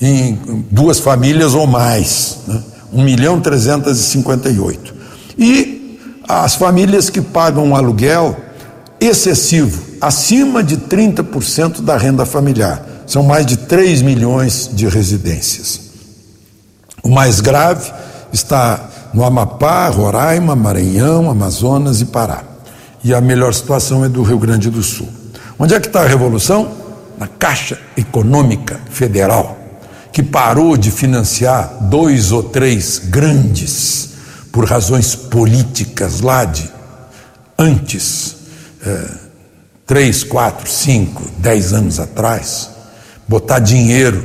em 0.00 0.66
duas 0.70 0.98
famílias 0.98 1.54
ou 1.54 1.66
mais, 1.66 2.38
né? 2.46 2.62
1 2.92 3.02
milhão 3.02 3.40
358. 3.40 4.94
E 5.38 5.98
as 6.26 6.54
famílias 6.54 7.08
que 7.08 7.20
pagam 7.20 7.64
um 7.66 7.76
aluguel 7.76 8.36
excessivo, 9.00 9.82
acima 10.00 10.62
de 10.62 10.76
30% 10.76 11.80
da 11.82 11.96
renda 11.96 12.24
familiar. 12.26 12.84
São 13.10 13.22
mais 13.22 13.44
de 13.44 13.58
3 13.58 14.00
milhões 14.00 14.70
de 14.72 14.88
residências. 14.88 15.80
O 17.02 17.10
mais 17.10 17.40
grave 17.40 17.92
está 18.32 18.88
no 19.12 19.24
Amapá, 19.24 19.88
Roraima, 19.88 20.56
Maranhão, 20.56 21.28
Amazonas 21.28 22.00
e 22.00 22.06
Pará. 22.06 22.44
E 23.04 23.12
a 23.12 23.20
melhor 23.20 23.52
situação 23.52 24.04
é 24.04 24.08
do 24.08 24.22
Rio 24.22 24.38
Grande 24.38 24.70
do 24.70 24.82
Sul. 24.82 25.08
Onde 25.58 25.74
é 25.74 25.80
que 25.80 25.88
está 25.88 26.02
a 26.02 26.06
revolução? 26.06 26.80
na 27.20 27.28
Caixa 27.28 27.78
Econômica 27.98 28.80
Federal, 28.88 29.58
que 30.10 30.22
parou 30.22 30.74
de 30.74 30.90
financiar 30.90 31.76
dois 31.82 32.32
ou 32.32 32.42
três 32.42 32.98
grandes 32.98 34.08
por 34.50 34.64
razões 34.64 35.14
políticas 35.14 36.22
lá 36.22 36.46
de 36.46 36.66
antes, 37.58 38.36
é, 38.82 39.10
três, 39.86 40.24
quatro, 40.24 40.66
cinco, 40.66 41.22
dez 41.36 41.74
anos 41.74 42.00
atrás, 42.00 42.70
botar 43.30 43.60
dinheiro 43.60 44.24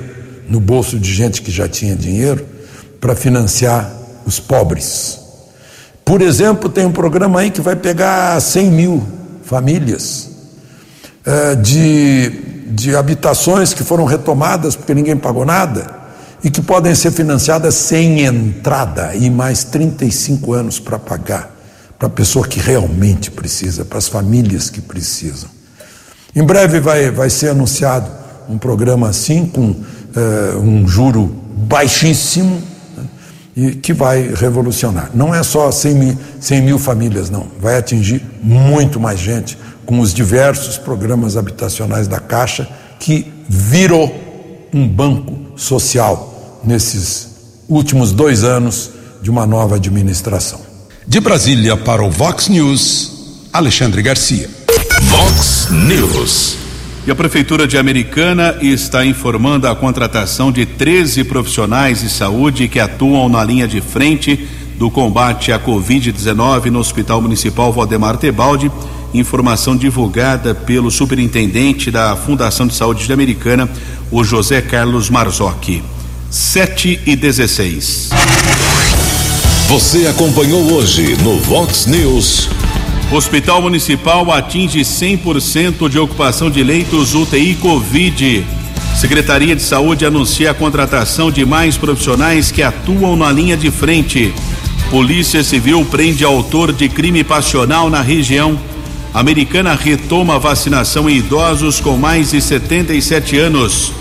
no 0.49 0.59
bolso 0.59 0.97
de 0.97 1.13
gente 1.13 1.43
que 1.43 1.51
já 1.51 1.69
tinha 1.69 1.95
dinheiro 1.95 2.43
para 2.99 3.15
financiar 3.15 3.93
os 4.25 4.39
pobres. 4.39 5.19
Por 6.03 6.23
exemplo, 6.23 6.69
tem 6.69 6.87
um 6.87 6.91
programa 6.91 7.41
aí 7.41 7.51
que 7.51 7.61
vai 7.61 7.75
pegar 7.75 8.41
100 8.41 8.71
mil 8.71 9.03
famílias 9.43 10.31
é, 11.23 11.53
de 11.53 12.55
de 12.67 12.95
habitações 12.95 13.75
que 13.75 13.83
foram 13.83 14.05
retomadas 14.05 14.75
porque 14.75 14.93
ninguém 14.93 15.15
pagou 15.15 15.45
nada 15.45 15.87
e 16.43 16.49
que 16.49 16.61
podem 16.61 16.95
ser 16.95 17.11
financiadas 17.11 17.75
sem 17.75 18.25
entrada 18.25 19.15
e 19.15 19.29
mais 19.29 19.63
35 19.63 20.51
anos 20.51 20.79
para 20.79 20.97
pagar 20.97 21.55
para 21.99 22.07
a 22.07 22.11
pessoa 22.11 22.45
que 22.45 22.59
realmente 22.59 23.31
precisa, 23.31 23.85
para 23.85 23.99
as 23.99 24.09
famílias 24.09 24.69
que 24.69 24.81
precisam. 24.81 25.49
Em 26.35 26.43
breve 26.43 26.81
vai, 26.81 27.09
vai 27.11 27.29
ser 27.29 27.49
anunciado 27.49 28.24
um 28.49 28.57
programa 28.57 29.09
assim, 29.09 29.45
com 29.45 29.71
uh, 29.71 30.59
um 30.59 30.87
juro 30.87 31.25
baixíssimo, 31.67 32.61
né, 32.97 33.03
e 33.55 33.71
que 33.71 33.93
vai 33.93 34.33
revolucionar. 34.33 35.11
Não 35.13 35.33
é 35.33 35.43
só 35.43 35.71
100 35.71 35.95
mil, 35.95 36.17
100 36.39 36.61
mil 36.61 36.79
famílias, 36.79 37.29
não. 37.29 37.47
Vai 37.59 37.77
atingir 37.77 38.23
muito 38.41 38.99
mais 38.99 39.19
gente 39.19 39.57
com 39.85 39.99
os 39.99 40.13
diversos 40.13 40.77
programas 40.77 41.37
habitacionais 41.37 42.07
da 42.07 42.19
Caixa, 42.19 42.67
que 42.99 43.31
virou 43.47 44.13
um 44.73 44.87
banco 44.87 45.57
social 45.57 46.59
nesses 46.63 47.29
últimos 47.69 48.11
dois 48.11 48.43
anos 48.43 48.91
de 49.21 49.29
uma 49.29 49.45
nova 49.45 49.75
administração. 49.75 50.59
De 51.07 51.19
Brasília 51.19 51.77
para 51.77 52.03
o 52.03 52.09
Vox 52.09 52.47
News, 52.47 53.47
Alexandre 53.53 54.01
Garcia. 54.01 54.49
Vox 55.03 55.67
News. 55.71 56.64
E 57.07 57.11
a 57.11 57.15
Prefeitura 57.15 57.67
de 57.67 57.77
Americana 57.77 58.57
está 58.61 59.05
informando 59.05 59.67
a 59.67 59.75
contratação 59.75 60.51
de 60.51 60.65
13 60.65 61.23
profissionais 61.23 62.01
de 62.01 62.09
saúde 62.09 62.67
que 62.67 62.79
atuam 62.79 63.29
na 63.29 63.43
linha 63.43 63.67
de 63.67 63.79
frente 63.79 64.47
do 64.77 64.89
combate 64.89 65.51
à 65.51 65.59
Covid-19 65.59 66.65
no 66.65 66.79
Hospital 66.79 67.21
Municipal 67.21 67.71
Valdemar 67.71 68.17
Tebaldi 68.17 68.71
informação 69.19 69.75
divulgada 69.75 70.53
pelo 70.53 70.91
superintendente 70.91 71.89
da 71.91 72.15
Fundação 72.15 72.67
de 72.67 72.75
Saúde 72.75 73.05
de 73.05 73.13
Americana, 73.13 73.69
o 74.11 74.23
José 74.23 74.61
Carlos 74.61 75.09
Marzocchi. 75.09 75.83
7 76.29 77.01
e 77.05 77.15
16. 77.15 78.09
Você 79.69 80.07
acompanhou 80.07 80.73
hoje 80.73 81.15
no 81.23 81.39
Vox 81.39 81.85
News. 81.85 82.49
Hospital 83.11 83.61
Municipal 83.61 84.31
atinge 84.31 84.79
100% 84.79 85.87
de 85.87 85.99
ocupação 85.99 86.49
de 86.49 86.63
leitos 86.63 87.13
UTI 87.13 87.55
Covid. 87.55 88.43
Secretaria 88.95 89.55
de 89.55 89.61
Saúde 89.61 90.05
anuncia 90.05 90.51
a 90.51 90.53
contratação 90.53 91.29
de 91.29 91.45
mais 91.45 91.77
profissionais 91.77 92.51
que 92.51 92.63
atuam 92.63 93.15
na 93.15 93.31
linha 93.31 93.55
de 93.55 93.69
frente. 93.69 94.33
Polícia 94.89 95.43
Civil 95.43 95.85
prende 95.85 96.25
autor 96.25 96.73
de 96.73 96.89
crime 96.89 97.23
passional 97.23 97.89
na 97.91 98.01
região. 98.01 98.59
Americana 99.13 99.75
retoma 99.75 100.39
vacinação 100.39 101.07
em 101.07 101.17
idosos 101.17 101.79
com 101.79 101.95
mais 101.95 102.31
de 102.31 102.41
77 102.41 103.37
anos. 103.37 103.93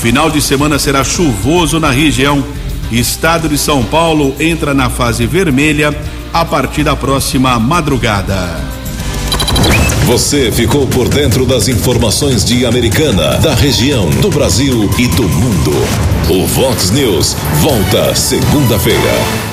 Final 0.00 0.30
de 0.30 0.40
semana 0.42 0.78
será 0.78 1.02
chuvoso 1.02 1.80
na 1.80 1.90
região. 1.90 2.44
Estado 2.92 3.48
de 3.48 3.56
São 3.56 3.82
Paulo 3.84 4.34
entra 4.38 4.74
na 4.74 4.90
fase 4.90 5.26
vermelha 5.26 5.96
a 6.32 6.44
partir 6.44 6.84
da 6.84 6.94
próxima 6.94 7.58
madrugada. 7.58 8.80
Você 10.06 10.50
ficou 10.50 10.86
por 10.86 11.08
dentro 11.08 11.44
das 11.44 11.68
informações 11.68 12.44
de 12.44 12.64
Americana, 12.66 13.38
da 13.38 13.54
região, 13.54 14.08
do 14.10 14.30
Brasil 14.30 14.90
e 14.98 15.06
do 15.08 15.28
mundo. 15.28 15.72
O 16.28 16.46
Vox 16.46 16.90
News 16.90 17.36
volta 17.60 18.14
segunda-feira. 18.14 19.49